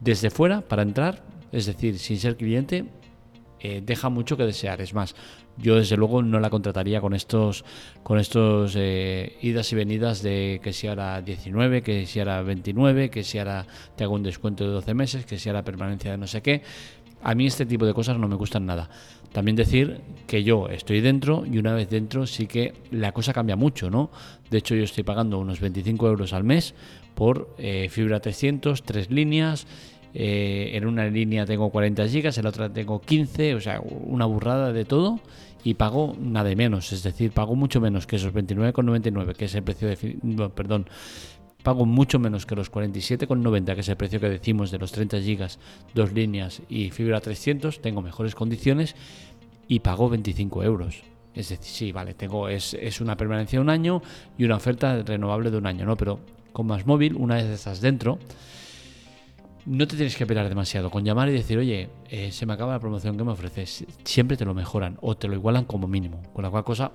desde 0.00 0.30
fuera 0.30 0.62
para 0.62 0.82
entrar, 0.82 1.22
es 1.52 1.66
decir, 1.66 1.98
sin 1.98 2.18
ser 2.18 2.36
cliente, 2.36 2.86
eh, 3.60 3.82
deja 3.84 4.08
mucho 4.08 4.36
que 4.36 4.44
desear. 4.44 4.80
Es 4.80 4.94
más, 4.94 5.14
yo 5.62 5.76
desde 5.76 5.96
luego 5.96 6.22
no 6.22 6.40
la 6.40 6.50
contrataría 6.50 7.00
con 7.00 7.14
estos 7.14 7.64
con 8.02 8.18
estos 8.18 8.74
eh, 8.76 9.36
idas 9.42 9.72
y 9.72 9.76
venidas 9.76 10.22
de 10.22 10.60
que 10.62 10.72
si 10.72 10.86
ahora 10.86 11.20
19, 11.20 11.82
que 11.82 12.06
si 12.06 12.18
ahora 12.18 12.42
29, 12.42 13.10
que 13.10 13.22
si 13.22 13.38
ahora 13.38 13.66
te 13.96 14.04
hago 14.04 14.14
un 14.14 14.22
descuento 14.22 14.64
de 14.64 14.70
12 14.70 14.94
meses, 14.94 15.26
que 15.26 15.38
si 15.38 15.48
ahora 15.48 15.62
permanencia 15.62 16.10
de 16.10 16.18
no 16.18 16.26
sé 16.26 16.42
qué. 16.42 16.62
A 17.22 17.34
mí 17.34 17.46
este 17.46 17.66
tipo 17.66 17.84
de 17.84 17.92
cosas 17.92 18.16
no 18.18 18.28
me 18.28 18.36
gustan 18.36 18.64
nada. 18.64 18.88
También 19.32 19.54
decir 19.54 20.00
que 20.26 20.42
yo 20.42 20.68
estoy 20.68 21.02
dentro 21.02 21.44
y 21.44 21.58
una 21.58 21.74
vez 21.74 21.90
dentro 21.90 22.26
sí 22.26 22.46
que 22.46 22.72
la 22.90 23.12
cosa 23.12 23.34
cambia 23.34 23.56
mucho, 23.56 23.90
¿no? 23.90 24.10
De 24.50 24.58
hecho 24.58 24.74
yo 24.74 24.84
estoy 24.84 25.04
pagando 25.04 25.38
unos 25.38 25.60
25 25.60 26.08
euros 26.08 26.32
al 26.32 26.44
mes 26.44 26.74
por 27.14 27.54
eh, 27.58 27.88
fibra 27.90 28.20
300, 28.20 28.82
tres 28.82 29.10
líneas 29.10 29.66
eh, 30.12 30.70
en 30.74 30.86
una 30.86 31.06
línea 31.06 31.46
tengo 31.46 31.70
40 31.70 32.08
gigas, 32.08 32.36
en 32.36 32.44
la 32.44 32.50
otra 32.50 32.72
tengo 32.72 33.00
15, 33.00 33.54
o 33.54 33.60
sea, 33.60 33.80
una 33.80 34.26
burrada 34.26 34.72
de 34.72 34.84
todo 34.84 35.20
y 35.64 35.74
pago 35.74 36.16
nada 36.18 36.48
de 36.48 36.56
menos, 36.56 36.92
es 36.92 37.02
decir, 37.02 37.32
pago 37.32 37.54
mucho 37.54 37.80
menos 37.80 38.06
que 38.06 38.16
esos 38.16 38.32
29,99, 38.32 39.34
que 39.34 39.44
es 39.44 39.54
el 39.54 39.62
precio 39.62 39.88
de... 39.88 40.50
perdón, 40.54 40.86
pago 41.62 41.86
mucho 41.86 42.18
menos 42.18 42.46
que 42.46 42.56
los 42.56 42.72
47,90, 42.72 43.74
que 43.74 43.80
es 43.80 43.88
el 43.88 43.96
precio 43.96 44.20
que 44.20 44.28
decimos 44.28 44.70
de 44.70 44.78
los 44.78 44.92
30 44.92 45.20
gigas, 45.20 45.58
dos 45.94 46.12
líneas 46.12 46.62
y 46.68 46.90
fibra 46.90 47.20
300, 47.20 47.80
tengo 47.80 48.02
mejores 48.02 48.34
condiciones 48.34 48.96
y 49.68 49.80
pago 49.80 50.08
25 50.08 50.64
euros. 50.64 51.02
Es 51.34 51.50
decir, 51.50 51.64
sí, 51.64 51.92
vale, 51.92 52.14
tengo 52.14 52.48
es, 52.48 52.74
es 52.74 53.00
una 53.00 53.16
permanencia 53.16 53.58
de 53.58 53.62
un 53.62 53.70
año 53.70 54.02
y 54.36 54.44
una 54.44 54.56
oferta 54.56 55.02
renovable 55.02 55.50
de 55.50 55.58
un 55.58 55.66
año, 55.66 55.84
¿no? 55.84 55.96
Pero 55.96 56.20
con 56.52 56.66
más 56.66 56.86
móvil, 56.86 57.14
una 57.14 57.36
vez 57.36 57.44
estás 57.44 57.80
dentro, 57.80 58.18
no 59.66 59.86
te 59.86 59.96
tienes 59.96 60.16
que 60.16 60.24
esperar 60.24 60.48
demasiado. 60.48 60.90
Con 60.90 61.04
llamar 61.04 61.28
y 61.28 61.32
decir, 61.32 61.58
oye, 61.58 61.90
eh, 62.08 62.32
se 62.32 62.46
me 62.46 62.52
acaba 62.52 62.72
la 62.72 62.80
promoción 62.80 63.16
que 63.16 63.24
me 63.24 63.32
ofreces, 63.32 63.84
siempre 64.04 64.36
te 64.36 64.44
lo 64.44 64.54
mejoran 64.54 64.98
o 65.00 65.16
te 65.16 65.28
lo 65.28 65.34
igualan 65.34 65.64
como 65.64 65.86
mínimo. 65.86 66.22
Con 66.32 66.42
la 66.42 66.50
cual 66.50 66.64
cosa, 66.64 66.92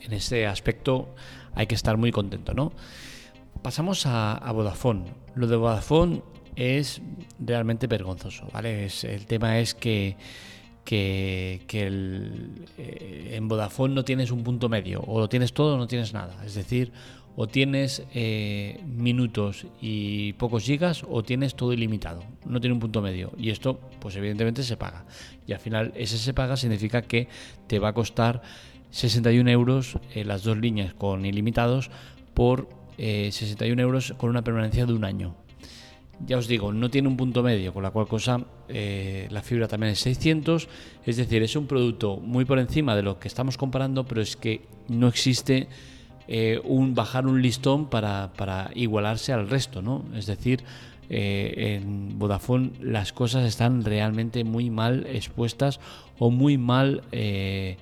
en 0.00 0.12
ese 0.12 0.46
aspecto 0.46 1.14
hay 1.54 1.66
que 1.66 1.74
estar 1.74 1.96
muy 1.96 2.12
contento, 2.12 2.54
¿no? 2.54 2.72
Pasamos 3.62 4.06
a, 4.06 4.50
Vodafone. 4.52 5.04
Lo 5.34 5.46
de 5.46 5.56
Vodafone 5.56 6.22
es 6.56 7.00
realmente 7.38 7.86
vergonzoso, 7.86 8.48
¿vale? 8.52 8.88
El 9.02 9.26
tema 9.26 9.58
es 9.58 9.74
que, 9.74 10.16
que, 10.88 11.60
eh, 12.78 13.30
en 13.36 13.46
Vodafone 13.46 13.94
no 13.94 14.06
tienes 14.06 14.30
un 14.30 14.42
punto 14.42 14.70
medio, 14.70 15.02
o 15.02 15.20
lo 15.20 15.28
tienes 15.28 15.52
todo 15.52 15.74
o 15.74 15.76
no 15.76 15.86
tienes 15.86 16.14
nada. 16.14 16.42
Es 16.46 16.54
decir, 16.54 16.92
o 17.36 17.46
tienes 17.46 18.04
eh, 18.14 18.80
minutos 18.86 19.66
y 19.82 20.32
pocos 20.34 20.64
gigas 20.64 21.04
o 21.06 21.22
tienes 21.22 21.54
todo 21.54 21.74
ilimitado. 21.74 22.24
No 22.46 22.58
tiene 22.58 22.72
un 22.72 22.80
punto 22.80 23.02
medio. 23.02 23.32
Y 23.36 23.50
esto, 23.50 23.78
pues 24.00 24.16
evidentemente 24.16 24.62
se 24.62 24.78
paga. 24.78 25.04
Y 25.46 25.52
al 25.52 25.60
final 25.60 25.92
ese 25.94 26.16
se 26.16 26.32
paga 26.32 26.56
significa 26.56 27.02
que 27.02 27.28
te 27.66 27.78
va 27.78 27.88
a 27.88 27.92
costar 27.92 28.40
61 28.90 29.50
euros 29.50 29.98
eh, 30.14 30.24
las 30.24 30.42
dos 30.42 30.56
líneas 30.56 30.94
con 30.94 31.26
ilimitados 31.26 31.90
por 32.32 32.70
61 32.96 33.78
eh, 33.78 33.84
euros 33.84 34.14
con 34.16 34.30
una 34.30 34.42
permanencia 34.42 34.86
de 34.86 34.94
un 34.94 35.04
año. 35.04 35.36
Ya 36.26 36.36
os 36.36 36.48
digo, 36.48 36.72
no 36.72 36.90
tiene 36.90 37.08
un 37.08 37.16
punto 37.16 37.42
medio, 37.42 37.72
con 37.72 37.82
la 37.82 37.90
cual 37.90 38.08
cosa 38.08 38.44
la 38.68 39.42
fibra 39.42 39.68
también 39.68 39.92
es 39.92 40.00
600, 40.00 40.68
es 41.06 41.16
decir, 41.16 41.42
es 41.42 41.54
un 41.54 41.66
producto 41.66 42.16
muy 42.16 42.44
por 42.44 42.58
encima 42.58 42.96
de 42.96 43.02
lo 43.02 43.18
que 43.20 43.28
estamos 43.28 43.56
comparando, 43.56 44.04
pero 44.04 44.20
es 44.20 44.36
que 44.36 44.62
no 44.88 45.06
existe 45.06 45.68
eh, 46.30 46.60
un, 46.62 46.94
bajar 46.94 47.26
un 47.26 47.40
listón 47.40 47.88
para, 47.88 48.70
igualarse 48.74 49.32
al 49.32 49.48
resto, 49.48 49.80
¿no? 49.80 50.04
Es 50.14 50.26
decir, 50.26 50.62
eh, 51.08 51.80
en 51.80 52.18
Vodafone 52.18 52.72
las 52.82 53.14
cosas 53.14 53.46
están 53.46 53.82
realmente 53.82 54.44
muy 54.44 54.68
mal 54.68 55.06
expuestas 55.06 55.80
o 56.18 56.30
muy 56.30 56.58
mal 56.58 57.02
eh, 57.12 57.78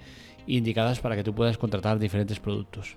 indicadas 0.47 1.00
para 1.00 1.16
que 1.16 1.25
tú 1.25 1.35
puedas 1.35 1.59
contratar 1.59 1.99
diferentes 1.99 2.38
productos. 2.38 2.95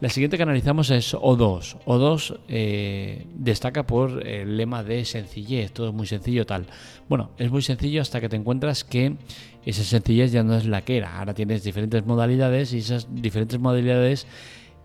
La 0.00 0.08
siguiente 0.08 0.36
que 0.36 0.42
analizamos 0.42 0.90
es 0.90 1.14
O2. 1.14 1.78
O2 1.86 2.38
eh, 2.48 3.26
destaca 3.34 3.86
por 3.86 4.26
el 4.26 4.56
lema 4.56 4.82
de 4.82 5.04
sencillez, 5.04 5.72
todo 5.72 5.88
es 5.88 5.94
muy 5.94 6.06
sencillo 6.06 6.44
tal. 6.44 6.66
Bueno, 7.08 7.30
es 7.38 7.50
muy 7.50 7.62
sencillo 7.62 8.02
hasta 8.02 8.20
que 8.20 8.28
te 8.28 8.36
encuentras 8.36 8.84
que 8.84 9.16
esa 9.64 9.84
sencillez 9.84 10.32
ya 10.32 10.42
no 10.42 10.56
es 10.56 10.66
la 10.66 10.82
que 10.82 10.96
era. 10.96 11.18
Ahora 11.18 11.34
tienes 11.34 11.62
diferentes 11.62 12.04
modalidades 12.04 12.72
y 12.72 12.78
esas 12.78 13.08
diferentes 13.14 13.58
modalidades 13.58 14.26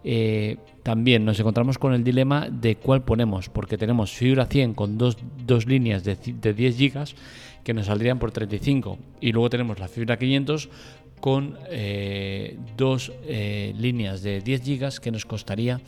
eh, 0.04 0.58
también 0.84 1.26
nos 1.26 1.40
encontramos 1.40 1.78
con 1.78 1.94
el 1.94 2.04
dilema 2.04 2.48
de 2.50 2.78
cuál 2.78 3.04
ponemos, 3.04 3.50
porque 3.50 3.78
tenemos 3.78 4.12
fibra 4.12 4.46
100 4.46 4.74
con 4.74 4.98
dos, 4.98 5.18
líneas 5.68 6.04
de, 6.04 6.16
10 6.16 6.78
gigas 6.78 7.16
que 7.64 7.74
nos 7.74 7.88
saldrían 7.88 8.20
por 8.20 8.32
35 8.32 8.98
y 9.20 9.34
luego 9.34 9.50
tenemos 9.50 9.80
la 9.80 9.90
fibra 9.90 10.18
500 10.18 10.70
con 11.20 11.58
eh, 11.70 12.58
dos 12.78 13.12
eh, 13.24 13.74
líneas 13.78 14.22
de 14.22 14.42
10 14.42 14.64
gigas 14.64 15.00
que 15.00 15.12
nos 15.12 15.26
costaría 15.26 15.82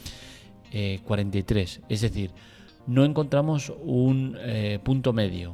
43. 1.03 1.81
Es 1.89 1.99
decir, 1.99 2.31
no 2.87 3.03
encontramos 3.03 3.73
un 3.83 4.37
punto 4.85 5.11
medio. 5.11 5.53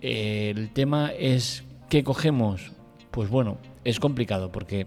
El 0.00 0.70
tema 0.70 1.12
es 1.12 1.64
¿qué 1.90 2.02
cogemos? 2.02 2.72
Pues 3.10 3.28
bueno, 3.28 3.58
es 3.84 4.00
complicado 4.00 4.50
porque 4.50 4.86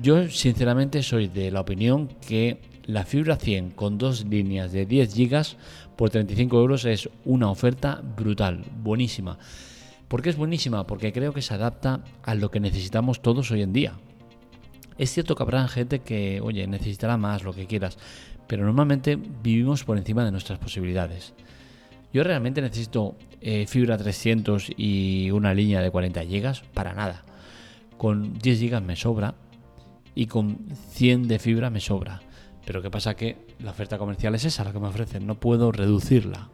yo 0.00 0.28
sinceramente 0.28 1.02
soy 1.02 1.28
de 1.28 1.50
la 1.50 1.60
opinión 1.60 2.08
que 2.28 2.60
la 2.84 3.04
fibra 3.04 3.36
100 3.36 3.70
con 3.70 3.98
dos 3.98 4.24
líneas 4.24 4.72
de 4.72 4.86
10 4.86 5.14
gigas 5.14 5.56
por 5.96 6.10
35 6.10 6.58
euros 6.58 6.84
es 6.84 7.08
una 7.24 7.50
oferta 7.50 8.02
brutal, 8.16 8.64
buenísima. 8.82 9.38
¿Por 10.12 10.20
qué 10.20 10.28
es 10.28 10.36
buenísima? 10.36 10.86
Porque 10.86 11.10
creo 11.10 11.32
que 11.32 11.40
se 11.40 11.54
adapta 11.54 12.04
a 12.22 12.34
lo 12.34 12.50
que 12.50 12.60
necesitamos 12.60 13.22
todos 13.22 13.50
hoy 13.50 13.62
en 13.62 13.72
día. 13.72 13.94
Es 14.98 15.10
cierto 15.10 15.34
que 15.34 15.42
habrá 15.42 15.66
gente 15.68 16.00
que, 16.00 16.42
oye, 16.42 16.66
necesitará 16.66 17.16
más, 17.16 17.44
lo 17.44 17.54
que 17.54 17.66
quieras, 17.66 17.96
pero 18.46 18.62
normalmente 18.62 19.16
vivimos 19.16 19.84
por 19.84 19.96
encima 19.96 20.22
de 20.22 20.30
nuestras 20.30 20.58
posibilidades. 20.58 21.32
Yo 22.12 22.24
realmente 22.24 22.60
necesito 22.60 23.16
eh, 23.40 23.64
fibra 23.66 23.96
300 23.96 24.72
y 24.76 25.30
una 25.30 25.54
línea 25.54 25.80
de 25.80 25.90
40 25.90 26.22
gigas 26.24 26.60
para 26.74 26.92
nada. 26.92 27.22
Con 27.96 28.34
10 28.34 28.58
gigas 28.58 28.82
me 28.82 28.96
sobra 28.96 29.34
y 30.14 30.26
con 30.26 30.58
100 30.90 31.26
de 31.26 31.38
fibra 31.38 31.70
me 31.70 31.80
sobra. 31.80 32.20
Pero 32.66 32.82
¿qué 32.82 32.90
pasa? 32.90 33.14
Que 33.14 33.38
la 33.60 33.70
oferta 33.70 33.96
comercial 33.96 34.34
es 34.34 34.44
esa 34.44 34.62
la 34.62 34.74
que 34.74 34.78
me 34.78 34.88
ofrecen, 34.88 35.26
no 35.26 35.40
puedo 35.40 35.72
reducirla. 35.72 36.50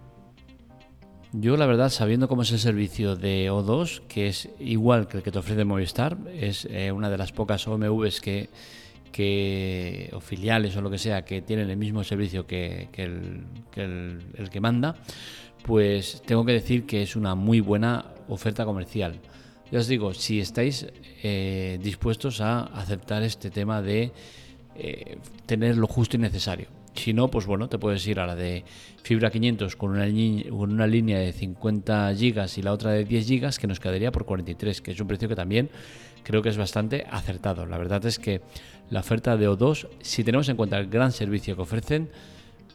Yo 1.32 1.58
la 1.58 1.66
verdad, 1.66 1.90
sabiendo 1.90 2.26
cómo 2.26 2.42
es 2.42 2.52
el 2.52 2.58
servicio 2.58 3.14
de 3.14 3.50
O2, 3.50 4.00
que 4.08 4.28
es 4.28 4.48
igual 4.58 5.08
que 5.08 5.18
el 5.18 5.22
que 5.22 5.30
te 5.30 5.38
ofrece 5.38 5.64
Movistar, 5.64 6.16
es 6.34 6.66
eh, 6.70 6.90
una 6.90 7.10
de 7.10 7.18
las 7.18 7.32
pocas 7.32 7.68
OMVs 7.68 8.22
que, 8.22 8.48
que, 9.12 10.08
o 10.14 10.20
filiales 10.20 10.74
o 10.76 10.80
lo 10.80 10.90
que 10.90 10.96
sea 10.96 11.26
que 11.26 11.42
tienen 11.42 11.68
el 11.68 11.76
mismo 11.76 12.02
servicio 12.02 12.46
que, 12.46 12.88
el, 12.94 14.48
que 14.50 14.60
manda, 14.60 14.96
pues 15.64 16.22
tengo 16.24 16.46
que 16.46 16.52
decir 16.52 16.86
que 16.86 17.02
es 17.02 17.14
una 17.14 17.34
muy 17.34 17.60
buena 17.60 18.06
oferta 18.28 18.64
comercial. 18.64 19.20
Ya 19.70 19.80
os 19.80 19.86
digo, 19.86 20.14
si 20.14 20.40
estáis 20.40 20.86
eh, 21.22 21.78
dispuestos 21.82 22.40
a 22.40 22.60
aceptar 22.60 23.22
este 23.22 23.50
tema 23.50 23.82
de 23.82 24.12
eh, 24.78 25.18
tener 25.46 25.76
lo 25.76 25.86
justo 25.86 26.16
y 26.16 26.20
necesario. 26.20 26.68
Si 26.94 27.12
no, 27.12 27.28
pues 27.28 27.46
bueno, 27.46 27.68
te 27.68 27.78
puedes 27.78 28.06
ir 28.06 28.18
a 28.18 28.26
la 28.26 28.34
de 28.34 28.64
fibra 29.02 29.30
500 29.30 29.76
con 29.76 29.90
una, 29.90 30.06
con 30.50 30.72
una 30.72 30.86
línea 30.86 31.18
de 31.18 31.32
50 31.32 32.14
gigas 32.16 32.58
y 32.58 32.62
la 32.62 32.72
otra 32.72 32.92
de 32.92 33.04
10 33.04 33.26
gigas 33.26 33.58
que 33.58 33.66
nos 33.66 33.78
quedaría 33.78 34.10
por 34.10 34.24
43, 34.24 34.80
que 34.80 34.90
es 34.90 35.00
un 35.00 35.06
precio 35.06 35.28
que 35.28 35.36
también 35.36 35.70
creo 36.24 36.42
que 36.42 36.48
es 36.48 36.56
bastante 36.56 37.06
acertado. 37.10 37.66
La 37.66 37.78
verdad 37.78 38.04
es 38.06 38.18
que 38.18 38.40
la 38.90 39.00
oferta 39.00 39.36
de 39.36 39.48
O2, 39.48 39.88
si 40.00 40.24
tenemos 40.24 40.48
en 40.48 40.56
cuenta 40.56 40.78
el 40.78 40.88
gran 40.88 41.12
servicio 41.12 41.56
que 41.56 41.62
ofrecen, 41.62 42.10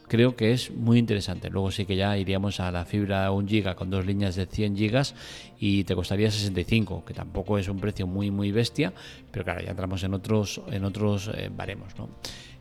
creo 0.08 0.36
que 0.36 0.52
es 0.52 0.70
muy 0.70 0.98
interesante. 0.98 1.50
Luego 1.50 1.70
sí 1.70 1.86
que 1.86 1.96
ya 1.96 2.16
iríamos 2.16 2.60
a 2.60 2.70
la 2.70 2.84
fibra 2.84 3.30
1 3.30 3.48
giga 3.48 3.74
con 3.74 3.90
dos 3.90 4.06
líneas 4.06 4.36
de 4.36 4.46
100 4.46 4.76
gigas 4.76 5.14
y 5.58 5.84
te 5.84 5.94
costaría 5.94 6.30
65, 6.30 7.04
que 7.04 7.14
tampoco 7.14 7.58
es 7.58 7.68
un 7.68 7.78
precio 7.78 8.06
muy 8.06 8.30
muy 8.30 8.52
bestia, 8.52 8.92
pero 9.30 9.44
claro, 9.44 9.60
ya 9.62 9.70
entramos 9.70 10.02
en 10.04 10.14
otros 10.14 10.60
en 10.70 10.84
otros 10.84 11.30
eh, 11.34 11.50
baremos, 11.54 11.96
¿no? 11.98 12.08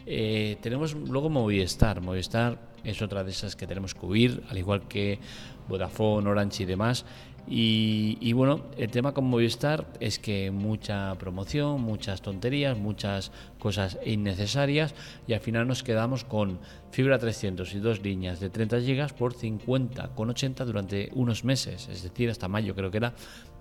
Eh, 0.05 0.57
tenemos 0.61 0.95
luego 0.95 1.29
Movistar. 1.29 2.01
Movistar 2.01 2.59
es 2.83 3.01
otra 3.01 3.23
de 3.23 3.31
esas 3.31 3.55
que 3.55 3.67
tenemos 3.67 3.93
que 3.93 4.05
huir, 4.05 4.43
al 4.49 4.57
igual 4.57 4.87
que 4.87 5.19
Vodafone, 5.67 6.29
Orange 6.29 6.63
y 6.63 6.65
demás. 6.65 7.05
Y, 7.45 8.31
bueno, 8.33 8.61
el 8.77 8.89
tema 8.89 9.13
con 9.13 9.25
Movistar 9.25 9.85
es 9.99 10.17
que 10.17 10.49
mucha 10.49 11.13
promoción, 11.15 11.81
muchas 11.81 12.21
tonterías, 12.21 12.77
muchas 12.77 13.31
cosas 13.59 13.97
innecesarias 14.05 14.95
y 15.27 15.33
al 15.33 15.41
final 15.41 15.67
nos 15.67 15.83
quedamos 15.83 16.23
con 16.23 16.59
fibra 16.91 17.19
300 17.19 17.73
y 17.73 17.79
dos 17.79 18.01
líneas 18.01 18.39
de 18.39 18.49
30 18.49 18.79
GB 18.79 19.13
por 19.15 19.33
50,80 19.33 20.65
durante 20.65 21.09
unos 21.13 21.43
meses, 21.43 21.89
es 21.89 22.03
decir, 22.03 22.29
hasta 22.29 22.47
mayo 22.47 22.75
creo 22.75 22.91
que 22.91 22.97
era 22.97 23.13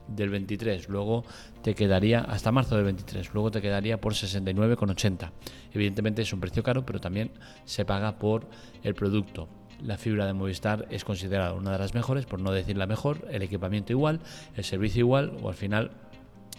del 0.08 0.30
23, 0.30 0.88
luego 0.88 1.24
te 1.62 1.74
quedaría 1.74 2.20
hasta 2.20 2.52
marzo 2.52 2.76
del 2.76 2.84
23, 2.84 3.32
luego 3.34 3.50
te 3.50 3.60
quedaría 3.60 4.00
por 4.00 4.14
69,80. 4.14 5.30
Evidentemente 5.72 6.22
es 6.22 6.32
un 6.32 6.40
precio 6.40 6.62
caro, 6.62 6.84
pero 6.84 7.00
también 7.00 7.30
se 7.64 7.84
paga 7.84 8.18
por 8.18 8.48
el 8.82 8.94
producto 8.94 9.48
la 9.84 9.96
fibra 9.96 10.26
de 10.26 10.32
Movistar 10.32 10.86
es 10.90 11.04
considerada 11.04 11.54
una 11.54 11.72
de 11.72 11.78
las 11.78 11.94
mejores, 11.94 12.26
por 12.26 12.40
no 12.40 12.52
decir 12.52 12.76
la 12.76 12.86
mejor, 12.86 13.26
el 13.30 13.42
equipamiento 13.42 13.92
igual, 13.92 14.20
el 14.56 14.64
servicio 14.64 15.00
igual, 15.00 15.32
o 15.42 15.48
al 15.48 15.54
final 15.54 15.90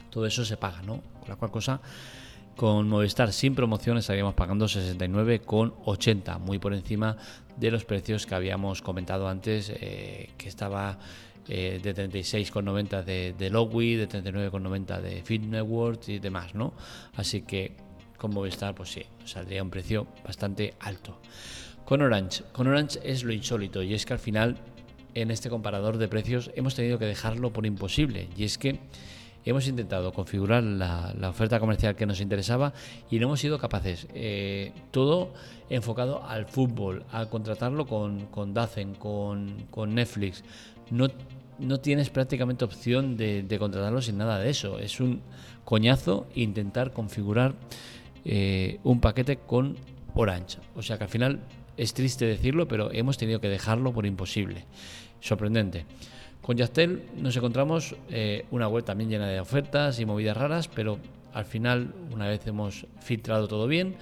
todo 0.10 0.26
eso 0.26 0.46
se 0.46 0.58
paga, 0.58 0.82
¿no? 0.82 1.02
Con 1.20 1.30
la 1.30 1.36
cual 1.36 1.52
cosa, 1.52 1.82
con 2.56 2.88
Movistar 2.88 3.34
sin 3.34 3.56
promoción 3.56 3.98
estaríamos 3.98 4.36
pagando 4.36 4.66
69,80, 4.66 6.40
muy 6.40 6.60
por 6.60 6.74
encima 6.74 7.18
de 7.58 7.72
los 7.72 7.86
precios 7.86 8.26
que 8.26 8.36
habíamos 8.36 8.82
comentado 8.82 9.28
antes, 9.28 9.72
eh, 9.76 10.30
que 10.38 10.50
estaba 10.50 11.00
eh, 11.48 11.80
de 11.82 11.96
36,90 11.96 13.04
de, 13.04 13.34
de 13.34 13.50
de 13.50 13.52
39,90 13.52 15.02
de 15.02 15.24
Fit 15.24 15.42
Network 15.44 16.08
y 16.08 16.20
demás, 16.20 16.54
¿no? 16.56 16.74
Así 17.16 17.42
que 17.42 17.76
con 18.18 18.34
Movistar, 18.34 18.74
pues 18.76 18.92
sí, 18.92 19.04
saldría 19.26 19.64
un 19.64 19.70
precio 19.70 20.08
bastante 20.24 20.76
alto. 20.80 21.20
Con 21.86 22.02
Orange. 22.02 22.44
Con 22.52 22.68
Orange 22.68 23.00
es 23.04 23.24
lo 23.24 23.34
insólito 23.34 23.84
y 23.84 23.94
es 23.94 24.06
que 24.06 24.14
al 24.14 24.20
final 24.20 24.58
en 25.14 25.32
este 25.32 25.50
comparador 25.50 25.98
de 25.98 26.08
precios 26.08 26.52
hemos 26.56 26.76
tenido 26.76 26.98
que 26.98 27.06
dejarlo 27.06 27.52
por 27.52 27.66
imposible 27.66 28.30
y 28.38 28.46
es 28.46 28.58
que 28.58 28.80
hemos 29.46 29.68
intentado 29.68 30.14
configurar 30.14 30.64
la, 30.64 31.14
oferta 31.30 31.60
comercial 31.60 31.96
que 31.96 32.06
nos 32.06 32.22
interesaba 32.22 32.74
y 33.10 33.20
no 33.20 33.28
hemos 33.28 33.40
sido 33.40 33.60
capaces. 33.60 34.08
Eh, 34.14 34.72
todo 34.92 35.34
enfocado 35.70 36.24
al 36.24 36.46
fútbol, 36.46 37.06
a 37.12 37.26
contratarlo 37.26 37.86
con, 37.86 38.28
con 38.28 38.54
Dacen, 38.54 38.96
con, 38.96 39.68
Netflix. 39.94 40.44
No, 40.92 41.08
no, 41.60 41.80
tienes 41.80 42.10
prácticamente 42.10 42.64
opción 42.64 43.18
de, 43.18 43.58
contratarlo 43.60 44.02
sin 44.02 44.18
nada 44.18 44.40
de 44.40 44.50
eso. 44.50 44.80
Es 44.80 45.00
un 45.00 45.22
coñazo 45.66 46.28
intentar 46.36 46.94
configurar 46.94 47.56
eh, 48.26 48.80
un 48.84 49.02
paquete 49.02 49.38
con 49.38 49.76
Orange. 50.16 50.60
O 50.76 50.82
sea 50.82 50.98
que 50.98 51.04
al 51.06 51.10
final 51.10 51.40
es 51.78 51.94
triste 51.94 52.26
decirlo, 52.26 52.68
pero 52.68 52.92
hemos 52.92 53.18
tenido 53.18 53.40
que 53.40 53.50
dejarlo 53.50 53.94
por 53.94 54.06
imposible. 54.06 54.66
Sorprendente. 55.20 55.86
Con 56.42 56.58
Yastel 56.58 57.04
nos 57.18 57.36
encontramos 57.38 57.96
eh, 58.10 58.46
una 58.52 58.68
web 58.68 58.84
también 58.84 59.10
llena 59.10 59.28
de 59.28 59.40
ofertas 59.40 60.00
y 60.00 60.06
movidas 60.06 60.36
raras, 60.36 60.68
pero 60.68 61.00
al 61.34 61.46
final, 61.46 61.94
una 62.12 62.28
vez 62.28 62.46
hemos 62.48 62.86
filtrado 63.00 63.48
todo 63.48 63.68
bien, 63.68 63.96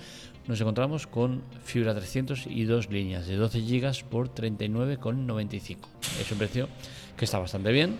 nos 0.48 0.60
encontramos 0.60 1.06
con 1.06 1.44
fibra 1.63 1.94
300 1.94 2.48
y 2.48 2.63
dos 2.63 2.90
líneas 2.90 3.28
de 3.28 3.36
12 3.36 3.62
GB 3.62 4.04
por 4.10 4.34
39,95. 4.34 5.78
Es 6.20 6.32
un 6.32 6.38
precio 6.40 6.68
que 7.16 7.25
está 7.25 7.38
bastante 7.38 7.72
bien. 7.72 8.00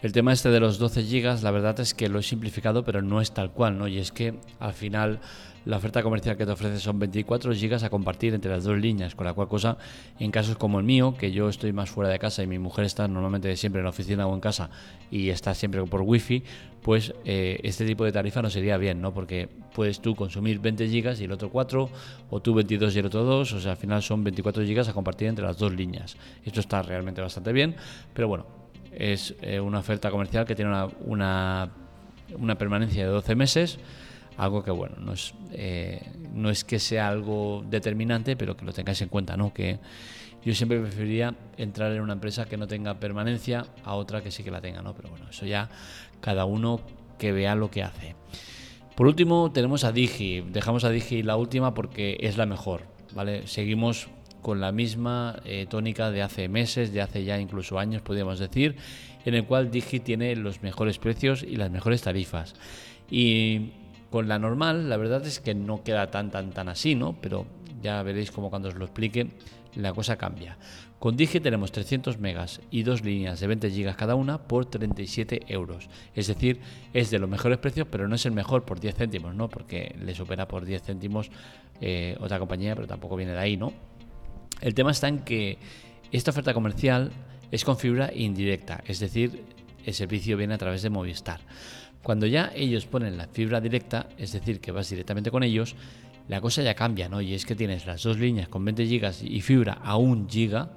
El 0.00 0.12
tema 0.12 0.32
este 0.32 0.50
de 0.50 0.60
los 0.60 0.78
12 0.78 1.02
GB, 1.02 1.42
la 1.42 1.50
verdad 1.50 1.80
es 1.80 1.92
que 1.92 2.08
lo 2.08 2.20
he 2.20 2.22
simplificado, 2.22 2.84
pero 2.84 3.02
no 3.02 3.20
es 3.20 3.32
tal 3.32 3.50
cual, 3.50 3.78
¿no? 3.78 3.88
Y 3.88 3.98
es 3.98 4.12
que 4.12 4.34
al 4.60 4.72
final 4.72 5.18
la 5.64 5.76
oferta 5.76 6.04
comercial 6.04 6.36
que 6.36 6.46
te 6.46 6.52
ofrece 6.52 6.78
son 6.78 7.00
24 7.00 7.52
gigas 7.52 7.82
a 7.82 7.90
compartir 7.90 8.32
entre 8.32 8.52
las 8.52 8.62
dos 8.62 8.78
líneas, 8.78 9.16
con 9.16 9.26
la 9.26 9.32
cual 9.32 9.48
cosa, 9.48 9.76
en 10.20 10.30
casos 10.30 10.56
como 10.56 10.78
el 10.78 10.84
mío, 10.84 11.16
que 11.18 11.32
yo 11.32 11.48
estoy 11.48 11.72
más 11.72 11.90
fuera 11.90 12.10
de 12.10 12.20
casa 12.20 12.44
y 12.44 12.46
mi 12.46 12.60
mujer 12.60 12.84
está 12.84 13.08
normalmente 13.08 13.56
siempre 13.56 13.80
en 13.80 13.84
la 13.84 13.90
oficina 13.90 14.24
o 14.28 14.34
en 14.34 14.40
casa 14.40 14.70
y 15.10 15.30
está 15.30 15.52
siempre 15.52 15.82
por 15.84 16.02
wifi, 16.02 16.44
pues 16.80 17.12
eh, 17.24 17.58
este 17.64 17.84
tipo 17.84 18.04
de 18.04 18.12
tarifa 18.12 18.40
no 18.40 18.50
sería 18.50 18.76
bien, 18.76 19.02
¿no? 19.02 19.12
Porque 19.12 19.48
puedes 19.74 19.98
tú 19.98 20.14
consumir 20.14 20.60
20 20.60 20.88
gigas 20.88 21.20
y 21.20 21.24
el 21.24 21.32
otro 21.32 21.50
4, 21.50 21.90
o 22.30 22.40
tú 22.40 22.54
22 22.54 22.94
y 22.94 22.98
el 23.00 23.06
otro 23.06 23.24
2, 23.24 23.52
o 23.52 23.60
sea, 23.60 23.72
al 23.72 23.76
final 23.76 24.00
son 24.00 24.22
24 24.22 24.62
gigas 24.62 24.88
a 24.88 24.92
compartir 24.92 25.26
entre 25.26 25.44
las 25.44 25.58
dos 25.58 25.72
líneas. 25.72 26.16
Esto 26.44 26.60
está 26.60 26.82
realmente 26.82 27.20
bastante 27.20 27.52
bien, 27.52 27.74
pero 28.14 28.28
bueno, 28.28 28.57
es 28.98 29.34
eh, 29.40 29.60
una 29.60 29.78
oferta 29.78 30.10
comercial 30.10 30.44
que 30.44 30.54
tiene 30.54 30.70
una, 31.04 31.70
una, 32.36 32.58
permanencia 32.58 33.06
de 33.06 33.10
12 33.10 33.36
meses 33.36 33.78
Algo 34.36 34.64
que, 34.64 34.72
bueno, 34.72 34.96
no 34.98 35.12
es, 35.12 35.34
eh, 35.52 36.02
no 36.34 36.50
es 36.50 36.64
que 36.64 36.78
sea 36.80 37.08
algo 37.08 37.64
determinante, 37.68 38.36
pero 38.36 38.56
que 38.56 38.64
lo 38.64 38.72
tengáis 38.72 39.00
en 39.00 39.08
cuenta, 39.08 39.36
¿no? 39.36 39.54
Que 39.54 39.78
yo 40.44 40.54
siempre 40.54 40.80
preferiría 40.80 41.34
entrar 41.56 41.92
en 41.92 42.00
una 42.00 42.12
empresa 42.12 42.44
que 42.44 42.56
no 42.56 42.66
tenga 42.66 42.98
permanencia 42.98 43.66
a 43.84 43.94
otra 43.94 44.22
que 44.22 44.30
sí 44.30 44.42
que 44.42 44.50
la 44.50 44.60
tenga, 44.60 44.82
¿no? 44.82 44.94
Pero 44.94 45.10
bueno, 45.10 45.26
eso 45.30 45.46
ya 45.46 45.68
cada 46.20 46.44
uno 46.44 46.80
que 47.18 47.32
vea 47.32 47.54
lo 47.54 47.70
que 47.70 47.82
hace. 47.82 48.14
Por 48.96 49.06
último, 49.06 49.52
tenemos 49.52 49.84
a 49.84 49.92
Digi. 49.92 50.40
Dejamos 50.40 50.84
a 50.84 50.90
Digi 50.90 51.22
la 51.22 51.36
última 51.36 51.74
porque 51.74 52.16
es 52.20 52.36
la 52.36 52.46
mejor, 52.46 52.82
¿vale? 53.14 53.46
Seguimos 53.46 54.08
con 54.42 54.60
la 54.60 54.72
misma 54.72 55.40
eh, 55.44 55.66
tónica 55.68 56.10
de 56.10 56.22
hace 56.22 56.48
meses, 56.48 56.92
de 56.92 57.02
hace 57.02 57.24
ya 57.24 57.38
incluso 57.38 57.78
años, 57.78 58.02
podríamos 58.02 58.38
decir, 58.38 58.76
en 59.24 59.34
el 59.34 59.44
cual 59.44 59.70
Digi 59.70 60.00
tiene 60.00 60.34
los 60.36 60.62
mejores 60.62 60.98
precios 60.98 61.42
y 61.42 61.56
las 61.56 61.70
mejores 61.70 62.02
tarifas. 62.02 62.54
Y 63.10 63.72
con 64.10 64.28
la 64.28 64.38
normal, 64.38 64.88
la 64.88 64.96
verdad 64.96 65.26
es 65.26 65.40
que 65.40 65.54
no 65.54 65.82
queda 65.82 66.10
tan 66.10 66.30
tan 66.30 66.50
tan 66.50 66.68
así, 66.68 66.94
¿no? 66.94 67.16
Pero 67.20 67.46
ya 67.82 68.02
veréis 68.02 68.30
como 68.30 68.50
cuando 68.50 68.68
os 68.68 68.74
lo 68.74 68.84
explique, 68.84 69.28
la 69.74 69.92
cosa 69.92 70.16
cambia. 70.16 70.56
Con 70.98 71.16
Digi 71.16 71.38
tenemos 71.38 71.70
300 71.70 72.18
megas 72.18 72.60
y 72.72 72.82
dos 72.82 73.04
líneas 73.04 73.38
de 73.38 73.46
20 73.46 73.70
gigas 73.70 73.96
cada 73.96 74.16
una 74.16 74.38
por 74.38 74.66
37 74.66 75.42
euros. 75.46 75.88
Es 76.14 76.26
decir, 76.26 76.60
es 76.92 77.10
de 77.10 77.20
los 77.20 77.30
mejores 77.30 77.58
precios, 77.58 77.86
pero 77.88 78.08
no 78.08 78.16
es 78.16 78.26
el 78.26 78.32
mejor 78.32 78.64
por 78.64 78.80
10 78.80 78.96
céntimos, 78.96 79.34
¿no? 79.34 79.48
Porque 79.48 79.94
le 80.00 80.14
supera 80.16 80.48
por 80.48 80.64
10 80.64 80.82
céntimos 80.82 81.30
eh, 81.80 82.16
otra 82.18 82.40
compañía, 82.40 82.74
pero 82.74 82.88
tampoco 82.88 83.14
viene 83.14 83.32
de 83.32 83.38
ahí, 83.38 83.56
¿no? 83.56 83.72
El 84.60 84.74
tema 84.74 84.90
está 84.90 85.08
en 85.08 85.20
que 85.20 85.58
esta 86.10 86.30
oferta 86.30 86.54
comercial 86.54 87.12
es 87.50 87.64
con 87.64 87.78
fibra 87.78 88.10
indirecta, 88.14 88.82
es 88.86 89.00
decir, 89.00 89.44
el 89.84 89.94
servicio 89.94 90.36
viene 90.36 90.54
a 90.54 90.58
través 90.58 90.82
de 90.82 90.90
Movistar. 90.90 91.40
Cuando 92.02 92.26
ya 92.26 92.52
ellos 92.54 92.86
ponen 92.86 93.16
la 93.16 93.26
fibra 93.26 93.60
directa, 93.60 94.08
es 94.18 94.32
decir, 94.32 94.60
que 94.60 94.72
vas 94.72 94.88
directamente 94.90 95.30
con 95.30 95.42
ellos, 95.42 95.76
la 96.28 96.40
cosa 96.40 96.62
ya 96.62 96.74
cambia, 96.74 97.08
¿no? 97.08 97.20
Y 97.20 97.34
es 97.34 97.46
que 97.46 97.54
tienes 97.54 97.86
las 97.86 98.02
dos 98.02 98.18
líneas 98.18 98.48
con 98.48 98.64
20 98.64 98.86
gigas 98.86 99.22
y 99.22 99.40
fibra 99.40 99.74
a 99.82 99.96
1 99.96 100.26
giga 100.28 100.70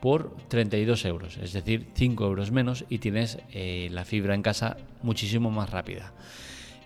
por 0.00 0.36
32 0.48 1.04
euros, 1.04 1.36
es 1.38 1.52
decir, 1.52 1.88
5 1.94 2.24
euros 2.24 2.50
menos 2.50 2.84
y 2.88 2.98
tienes 2.98 3.38
eh, 3.52 3.88
la 3.90 4.04
fibra 4.04 4.34
en 4.34 4.42
casa 4.42 4.76
muchísimo 5.02 5.50
más 5.50 5.70
rápida. 5.70 6.12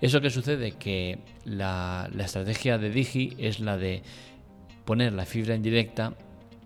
¿Eso 0.00 0.20
que 0.20 0.30
sucede? 0.30 0.72
Que 0.72 1.18
la 1.44 2.10
estrategia 2.18 2.78
de 2.78 2.90
Digi 2.90 3.36
es 3.38 3.60
la 3.60 3.76
de 3.76 4.02
poner 4.90 5.12
la 5.12 5.24
fibra 5.24 5.54
en 5.54 5.62
directa 5.62 6.14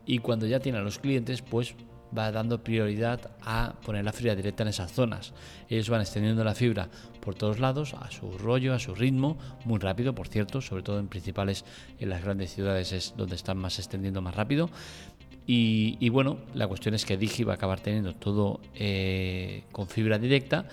y 0.06 0.20
cuando 0.20 0.46
ya 0.46 0.58
tiene 0.58 0.78
a 0.78 0.80
los 0.80 0.98
clientes, 0.98 1.42
pues 1.42 1.74
va 2.16 2.32
dando 2.32 2.64
prioridad 2.64 3.20
a 3.42 3.74
poner 3.84 4.02
la 4.02 4.14
fibra 4.14 4.34
directa 4.34 4.62
en 4.62 4.70
esas 4.70 4.92
zonas. 4.92 5.34
Ellos 5.68 5.90
van 5.90 6.00
extendiendo 6.00 6.42
la 6.42 6.54
fibra 6.54 6.88
por 7.20 7.34
todos 7.34 7.58
lados, 7.58 7.92
a 7.92 8.10
su 8.10 8.38
rollo, 8.38 8.72
a 8.72 8.78
su 8.78 8.94
ritmo, 8.94 9.36
muy 9.66 9.78
rápido, 9.78 10.14
por 10.14 10.28
cierto, 10.28 10.62
sobre 10.62 10.82
todo 10.82 11.00
en 11.00 11.08
principales, 11.08 11.66
en 11.98 12.08
las 12.08 12.24
grandes 12.24 12.54
ciudades 12.54 12.92
es 12.92 13.12
donde 13.14 13.36
están 13.36 13.58
más 13.58 13.78
extendiendo 13.78 14.22
más 14.22 14.34
rápido. 14.34 14.70
Y, 15.46 16.08
bueno, 16.08 16.38
la 16.54 16.66
cuestión 16.66 16.94
es 16.94 17.04
que 17.04 17.18
Digi 17.18 17.44
va 17.44 17.52
a 17.52 17.56
acabar 17.56 17.80
teniendo 17.80 18.14
todo 18.14 18.62
eh, 18.74 19.64
con 19.70 19.86
fibra 19.86 20.18
directa, 20.18 20.66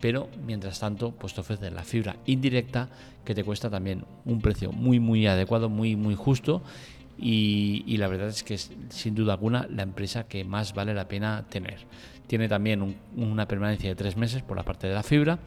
pero 0.00 0.28
mientras 0.46 0.80
tanto, 0.80 1.12
pues 1.12 1.34
te 1.34 1.42
ofrece 1.42 1.70
la 1.70 1.82
fibra 1.82 2.16
indirecta 2.26 2.88
que 3.24 3.34
te 3.34 3.42
cuesta 3.42 3.70
también 3.70 4.04
un 4.26 4.40
precio 4.40 4.70
muy, 4.70 5.00
muy 5.00 5.26
adecuado, 5.26 5.70
muy, 5.70 5.96
muy 5.96 6.14
justo 6.14 6.62
y, 7.18 7.96
la 7.96 8.08
verdad 8.08 8.28
es 8.28 8.42
que 8.42 8.54
es 8.54 8.72
sin 8.88 9.14
duda 9.14 9.34
alguna 9.34 9.66
la 9.70 9.82
empresa 9.82 10.26
que 10.26 10.44
más 10.44 10.74
vale 10.74 10.94
la 10.94 11.08
pena 11.08 11.44
tener. 11.48 11.78
Tiene 12.26 12.48
también 12.48 12.96
una 13.16 13.46
permanencia 13.46 13.90
de 13.90 13.94
tres 13.94 14.16
meses 14.16 14.42
por 14.42 14.56
la 14.56 14.62
parte 14.62 14.86
de 14.88 14.94
la 14.94 15.02
fibra, 15.02 15.38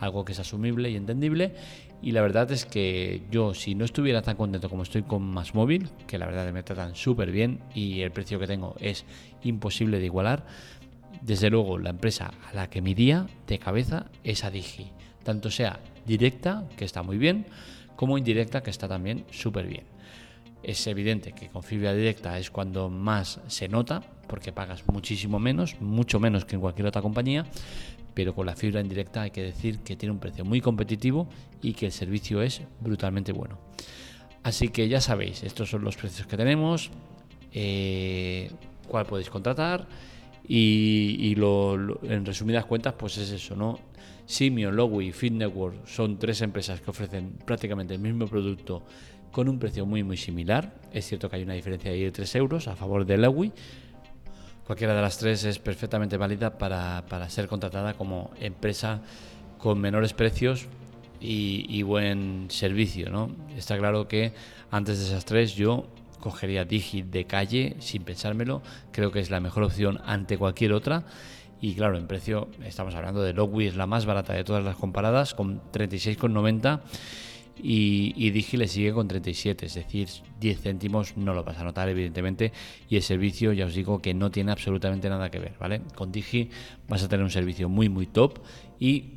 algo 0.00 0.24
que 0.24 0.32
es 0.32 0.40
asumible 0.40 0.90
y 0.90 0.96
entendible. 0.96 1.54
Y 2.02 2.10
la 2.10 2.22
verdad 2.22 2.50
es 2.50 2.66
que 2.66 3.22
yo, 3.30 3.54
si 3.54 3.76
no 3.76 3.84
estuviera 3.84 4.22
tan 4.22 4.36
contento 4.36 4.68
como 4.68 4.82
estoy 4.82 5.02
con 5.02 5.22
Más 5.22 5.54
Móvil, 5.54 5.88
que 6.08 6.18
la 6.18 6.26
verdad 6.26 6.52
me 6.52 6.64
tratan 6.64 6.96
súper 6.96 7.30
bien 7.30 7.60
y 7.74 8.00
el 8.00 8.10
precio 8.10 8.40
que 8.40 8.48
tengo 8.48 8.74
es 8.80 9.04
imposible 9.44 10.00
de 10.00 10.06
igualar, 10.06 10.44
desde 11.20 11.50
luego 11.50 11.78
la 11.78 11.90
empresa 11.90 12.32
a 12.50 12.54
la 12.54 12.68
que 12.68 12.82
miría 12.82 13.28
de 13.46 13.60
cabeza 13.60 14.06
es 14.24 14.42
a 14.42 14.50
Digi. 14.50 14.90
Tanto 15.22 15.52
sea 15.52 15.78
directa, 16.04 16.68
que 16.76 16.84
está 16.84 17.04
muy 17.04 17.18
bien, 17.18 17.46
como 17.94 18.18
indirecta, 18.18 18.64
que 18.64 18.70
está 18.70 18.88
también 18.88 19.24
súper 19.30 19.68
bien. 19.68 19.91
Es 20.62 20.86
evidente 20.86 21.32
que 21.32 21.48
con 21.48 21.62
fibra 21.62 21.92
directa 21.92 22.38
es 22.38 22.50
cuando 22.50 22.88
más 22.88 23.40
se 23.48 23.68
nota, 23.68 24.02
porque 24.28 24.52
pagas 24.52 24.86
muchísimo 24.86 25.38
menos, 25.38 25.80
mucho 25.80 26.20
menos 26.20 26.44
que 26.44 26.54
en 26.54 26.60
cualquier 26.60 26.86
otra 26.86 27.02
compañía, 27.02 27.46
pero 28.14 28.34
con 28.34 28.46
la 28.46 28.54
fibra 28.54 28.80
indirecta 28.80 29.22
hay 29.22 29.30
que 29.30 29.42
decir 29.42 29.80
que 29.80 29.96
tiene 29.96 30.12
un 30.12 30.18
precio 30.18 30.44
muy 30.44 30.60
competitivo 30.60 31.28
y 31.60 31.72
que 31.74 31.86
el 31.86 31.92
servicio 31.92 32.42
es 32.42 32.62
brutalmente 32.80 33.32
bueno. 33.32 33.58
Así 34.42 34.68
que 34.68 34.88
ya 34.88 35.00
sabéis, 35.00 35.42
estos 35.42 35.70
son 35.70 35.84
los 35.84 35.96
precios 35.96 36.26
que 36.26 36.36
tenemos, 36.36 36.90
eh, 37.52 38.50
cuál 38.88 39.06
podéis 39.06 39.30
contratar 39.30 39.86
y, 40.46 41.34
en 41.34 42.26
resumidas 42.26 42.64
cuentas 42.64 42.94
pues 42.94 43.18
es 43.18 43.30
eso, 43.30 43.54
¿no? 43.54 43.78
Simio, 44.26 44.70
Lowy 44.70 45.08
y 45.08 45.12
Fit 45.12 45.32
Network 45.32 45.86
son 45.86 46.18
tres 46.18 46.40
empresas 46.42 46.80
que 46.80 46.90
ofrecen 46.90 47.38
prácticamente 47.44 47.94
el 47.94 48.00
mismo 48.00 48.26
producto 48.26 48.82
con 49.32 49.48
un 49.48 49.58
precio 49.58 49.84
muy 49.86 50.04
muy 50.04 50.16
similar. 50.16 50.72
Es 50.92 51.06
cierto 51.06 51.28
que 51.28 51.36
hay 51.36 51.42
una 51.42 51.54
diferencia 51.54 51.90
de 51.90 52.12
3 52.12 52.36
euros 52.36 52.68
a 52.68 52.76
favor 52.76 53.04
de 53.04 53.18
Lewy. 53.18 53.52
Cualquiera 54.66 54.94
de 54.94 55.02
las 55.02 55.18
tres 55.18 55.44
es 55.44 55.58
perfectamente 55.58 56.16
válida 56.16 56.56
para, 56.56 57.28
ser 57.28 57.48
contratada 57.48 57.94
como 57.94 58.30
empresa 58.40 59.00
con 59.58 59.80
menores 59.80 60.12
precios 60.12 60.66
y, 61.20 61.82
buen 61.82 62.46
servicio. 62.48 63.10
¿no? 63.10 63.30
Está 63.56 63.76
claro 63.76 64.06
que 64.06 64.32
antes 64.70 64.98
de 65.00 65.06
esas 65.06 65.24
tres 65.24 65.54
yo 65.54 65.88
cogería 66.20 66.64
Digi 66.64 67.02
de 67.02 67.24
calle 67.24 67.76
sin 67.80 68.04
pensármelo. 68.04 68.62
Creo 68.92 69.10
que 69.10 69.18
es 69.18 69.30
la 69.30 69.40
mejor 69.40 69.64
opción 69.64 70.00
ante 70.04 70.38
cualquier 70.38 70.72
otra. 70.72 71.04
Y 71.60 71.74
claro, 71.74 71.98
en 71.98 72.06
precio 72.06 72.48
estamos 72.64 72.94
hablando 72.94 73.22
de 73.22 73.32
Logwi, 73.32 73.66
es 73.66 73.76
la 73.76 73.86
más 73.86 74.06
barata 74.06 74.32
de 74.32 74.42
todas 74.42 74.64
las 74.64 74.76
comparadas, 74.76 75.34
con 75.34 75.60
36,90 75.72 76.80
y, 77.56 78.30
Digi 78.30 78.56
le 78.56 78.66
sigue 78.66 78.92
con 78.92 79.08
37, 79.08 79.66
es 79.66 79.74
decir, 79.74 80.08
10 80.40 80.60
céntimos 80.60 81.16
no 81.16 81.34
lo 81.34 81.44
vas 81.44 81.58
a 81.58 81.64
notar 81.64 81.88
evidentemente 81.88 82.52
y 82.88 82.96
el 82.96 83.02
servicio 83.02 83.52
ya 83.52 83.66
os 83.66 83.74
digo 83.74 84.00
que 84.00 84.14
no 84.14 84.30
tiene 84.30 84.52
absolutamente 84.52 85.08
nada 85.08 85.30
que 85.30 85.38
ver, 85.38 85.54
¿vale? 85.58 85.82
Con 85.94 86.12
Digi 86.12 86.50
vas 86.88 87.02
a 87.02 87.08
tener 87.08 87.24
un 87.24 87.30
servicio 87.30 87.68
muy 87.68 87.88
muy 87.88 88.06
top 88.06 88.38
y 88.80 89.14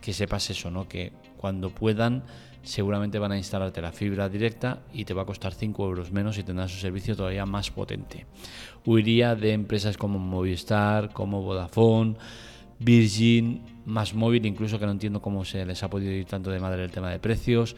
que 0.00 0.12
sepas 0.12 0.50
eso, 0.50 0.70
¿no? 0.70 0.88
Que 0.88 1.12
cuando 1.36 1.70
puedan 1.70 2.24
seguramente 2.62 3.18
van 3.18 3.32
a 3.32 3.36
instalarte 3.36 3.80
la 3.80 3.92
fibra 3.92 4.28
directa 4.28 4.80
y 4.92 5.04
te 5.04 5.14
va 5.14 5.22
a 5.22 5.26
costar 5.26 5.54
5 5.54 5.86
euros 5.86 6.12
menos 6.12 6.36
y 6.38 6.42
tendrás 6.42 6.72
un 6.74 6.80
servicio 6.80 7.16
todavía 7.16 7.46
más 7.46 7.70
potente. 7.70 8.26
Huiría 8.84 9.34
de 9.34 9.52
empresas 9.52 9.96
como 9.96 10.18
Movistar, 10.18 11.12
como 11.12 11.42
Vodafone, 11.42 12.16
Virgin, 12.78 13.62
más 13.86 14.14
móvil, 14.14 14.46
incluso 14.46 14.78
que 14.78 14.86
no 14.86 14.92
entiendo 14.92 15.20
cómo 15.20 15.44
se 15.44 15.64
les 15.64 15.82
ha 15.82 15.90
podido 15.90 16.12
ir 16.12 16.26
tanto 16.26 16.50
de 16.50 16.60
madre 16.60 16.84
el 16.84 16.90
tema 16.90 17.10
de 17.10 17.18
precios. 17.18 17.76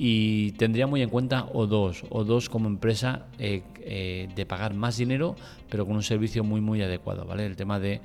Y 0.00 0.52
tendría 0.52 0.86
muy 0.86 1.02
en 1.02 1.08
cuenta 1.08 1.46
O2, 1.46 2.08
O2 2.08 2.48
como 2.48 2.68
empresa 2.68 3.26
eh, 3.38 3.62
eh, 3.80 4.28
de 4.34 4.46
pagar 4.46 4.74
más 4.74 4.96
dinero, 4.96 5.34
pero 5.68 5.86
con 5.86 5.96
un 5.96 6.04
servicio 6.04 6.44
muy, 6.44 6.60
muy 6.60 6.80
adecuado. 6.82 7.24
¿vale? 7.24 7.46
El 7.46 7.56
tema 7.56 7.80
de 7.80 8.00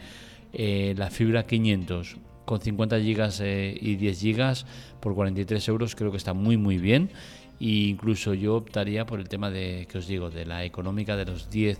eh, 0.53 0.95
la 0.97 1.11
fibra 1.11 1.45
500 1.45 2.17
con 2.45 2.59
50 2.59 2.99
gigas 2.99 3.41
y 3.41 3.95
10 3.95 4.19
gigas 4.19 4.65
por 4.99 5.15
43 5.15 5.65
euros 5.69 5.95
creo 5.95 6.11
que 6.11 6.17
está 6.17 6.33
muy, 6.33 6.57
muy 6.57 6.77
bien. 6.77 7.11
E 7.59 7.87
incluso 7.89 8.33
yo 8.33 8.55
optaría 8.55 9.05
por 9.05 9.19
el 9.19 9.29
tema 9.29 9.51
de, 9.51 9.87
que 9.89 9.99
os 9.99 10.07
digo, 10.07 10.31
de 10.31 10.45
la 10.45 10.65
económica 10.65 11.15
de 11.15 11.25
los 11.25 11.49
10 11.49 11.79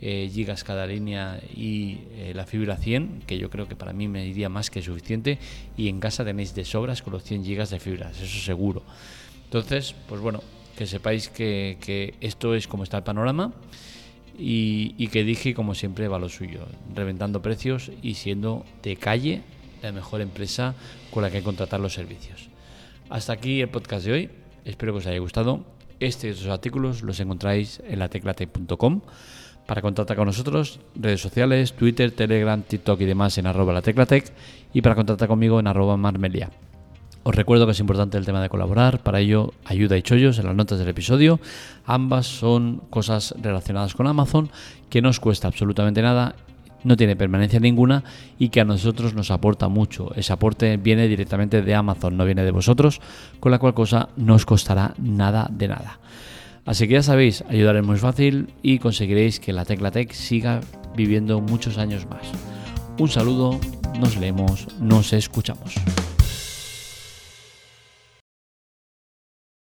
eh, 0.00 0.30
gigas 0.32 0.62
cada 0.62 0.86
línea 0.86 1.40
y 1.56 1.98
eh, 2.12 2.32
la 2.34 2.46
fibra 2.46 2.76
100, 2.76 3.24
que 3.26 3.36
yo 3.36 3.50
creo 3.50 3.66
que 3.66 3.74
para 3.74 3.92
mí 3.92 4.06
me 4.06 4.26
iría 4.26 4.48
más 4.48 4.70
que 4.70 4.80
suficiente. 4.80 5.38
Y 5.76 5.88
en 5.88 5.98
casa 5.98 6.24
tenéis 6.24 6.54
de 6.54 6.64
sobras 6.64 7.02
con 7.02 7.12
los 7.12 7.24
100 7.24 7.44
gigas 7.44 7.70
de 7.70 7.80
fibras, 7.80 8.20
eso 8.20 8.40
seguro. 8.44 8.82
Entonces, 9.44 9.94
pues 10.08 10.20
bueno, 10.20 10.42
que 10.76 10.86
sepáis 10.86 11.28
que, 11.28 12.14
esto 12.20 12.54
es 12.54 12.68
como 12.68 12.84
está 12.84 12.98
el 12.98 13.02
panorama 13.02 13.52
y, 14.38 15.08
que 15.08 15.24
dije, 15.24 15.52
como 15.52 15.74
siempre, 15.74 16.06
va 16.06 16.20
lo 16.20 16.28
suyo, 16.28 16.60
reventando 16.94 17.42
precios 17.42 17.90
y 18.00 18.14
siendo 18.14 18.64
de 18.84 18.94
calle 18.94 19.42
la 19.82 19.90
mejor 19.90 20.20
empresa 20.20 20.76
con 21.10 21.24
la 21.24 21.30
que 21.30 21.42
contratar 21.42 21.80
los 21.80 21.94
servicios. 21.94 22.50
Hasta 23.10 23.32
aquí 23.32 23.60
el 23.60 23.68
podcast 23.68 24.06
de 24.06 24.12
hoy. 24.12 24.30
Espero 24.64 24.92
que 24.92 24.98
os 24.98 25.06
haya 25.06 25.18
gustado. 25.18 25.64
Estos 25.98 26.46
artículos 26.46 27.02
los 27.02 27.18
encontráis 27.18 27.82
en 27.84 27.98
la 27.98 28.08
teclate.com. 28.08 29.00
Para 29.68 29.82
contactar 29.82 30.16
con 30.16 30.24
nosotros, 30.24 30.80
redes 30.94 31.20
sociales, 31.20 31.74
Twitter, 31.74 32.10
Telegram, 32.10 32.62
TikTok 32.62 33.02
y 33.02 33.04
demás 33.04 33.36
en 33.36 33.46
arroba 33.46 33.74
la 33.74 33.82
teclatec 33.82 34.32
y 34.72 34.80
para 34.80 34.94
contactar 34.94 35.28
conmigo 35.28 35.60
en 35.60 35.66
arroba 35.66 35.98
marmelia. 35.98 36.48
Os 37.22 37.34
recuerdo 37.34 37.66
que 37.66 37.72
es 37.72 37.80
importante 37.80 38.16
el 38.16 38.24
tema 38.24 38.40
de 38.40 38.48
colaborar, 38.48 39.00
para 39.00 39.20
ello 39.20 39.52
ayuda 39.66 39.98
y 39.98 40.02
chollos 40.02 40.38
en 40.38 40.46
las 40.46 40.56
notas 40.56 40.78
del 40.78 40.88
episodio. 40.88 41.38
Ambas 41.84 42.24
son 42.24 42.80
cosas 42.88 43.34
relacionadas 43.42 43.92
con 43.92 44.06
Amazon 44.06 44.48
que 44.88 45.02
no 45.02 45.10
os 45.10 45.20
cuesta 45.20 45.48
absolutamente 45.48 46.00
nada 46.00 46.34
no 46.84 46.96
tiene 46.96 47.16
permanencia 47.16 47.60
ninguna 47.60 48.04
y 48.38 48.48
que 48.48 48.60
a 48.60 48.64
nosotros 48.64 49.12
nos 49.12 49.30
aporta 49.30 49.68
mucho. 49.68 50.14
Ese 50.14 50.32
aporte 50.32 50.78
viene 50.78 51.08
directamente 51.08 51.60
de 51.60 51.74
Amazon, 51.74 52.16
no 52.16 52.24
viene 52.24 52.44
de 52.44 52.50
vosotros, 52.50 53.00
con 53.40 53.52
la 53.52 53.58
cual 53.58 53.74
cosa 53.74 54.08
no 54.16 54.34
os 54.34 54.46
costará 54.46 54.94
nada 54.98 55.48
de 55.50 55.68
nada. 55.68 55.98
Así 56.68 56.86
que 56.86 56.92
ya 56.92 57.02
sabéis, 57.02 57.42
ayudar 57.48 57.76
es 57.76 57.86
muy 57.86 57.96
fácil 57.96 58.50
y 58.62 58.78
conseguiréis 58.78 59.40
que 59.40 59.54
la 59.54 59.64
Tecla 59.64 59.90
Tech 59.90 60.12
siga 60.12 60.60
viviendo 60.94 61.40
muchos 61.40 61.78
años 61.78 62.06
más. 62.10 62.26
Un 62.98 63.08
saludo, 63.08 63.58
nos 63.98 64.18
leemos, 64.18 64.68
nos 64.78 65.14
escuchamos. 65.14 65.76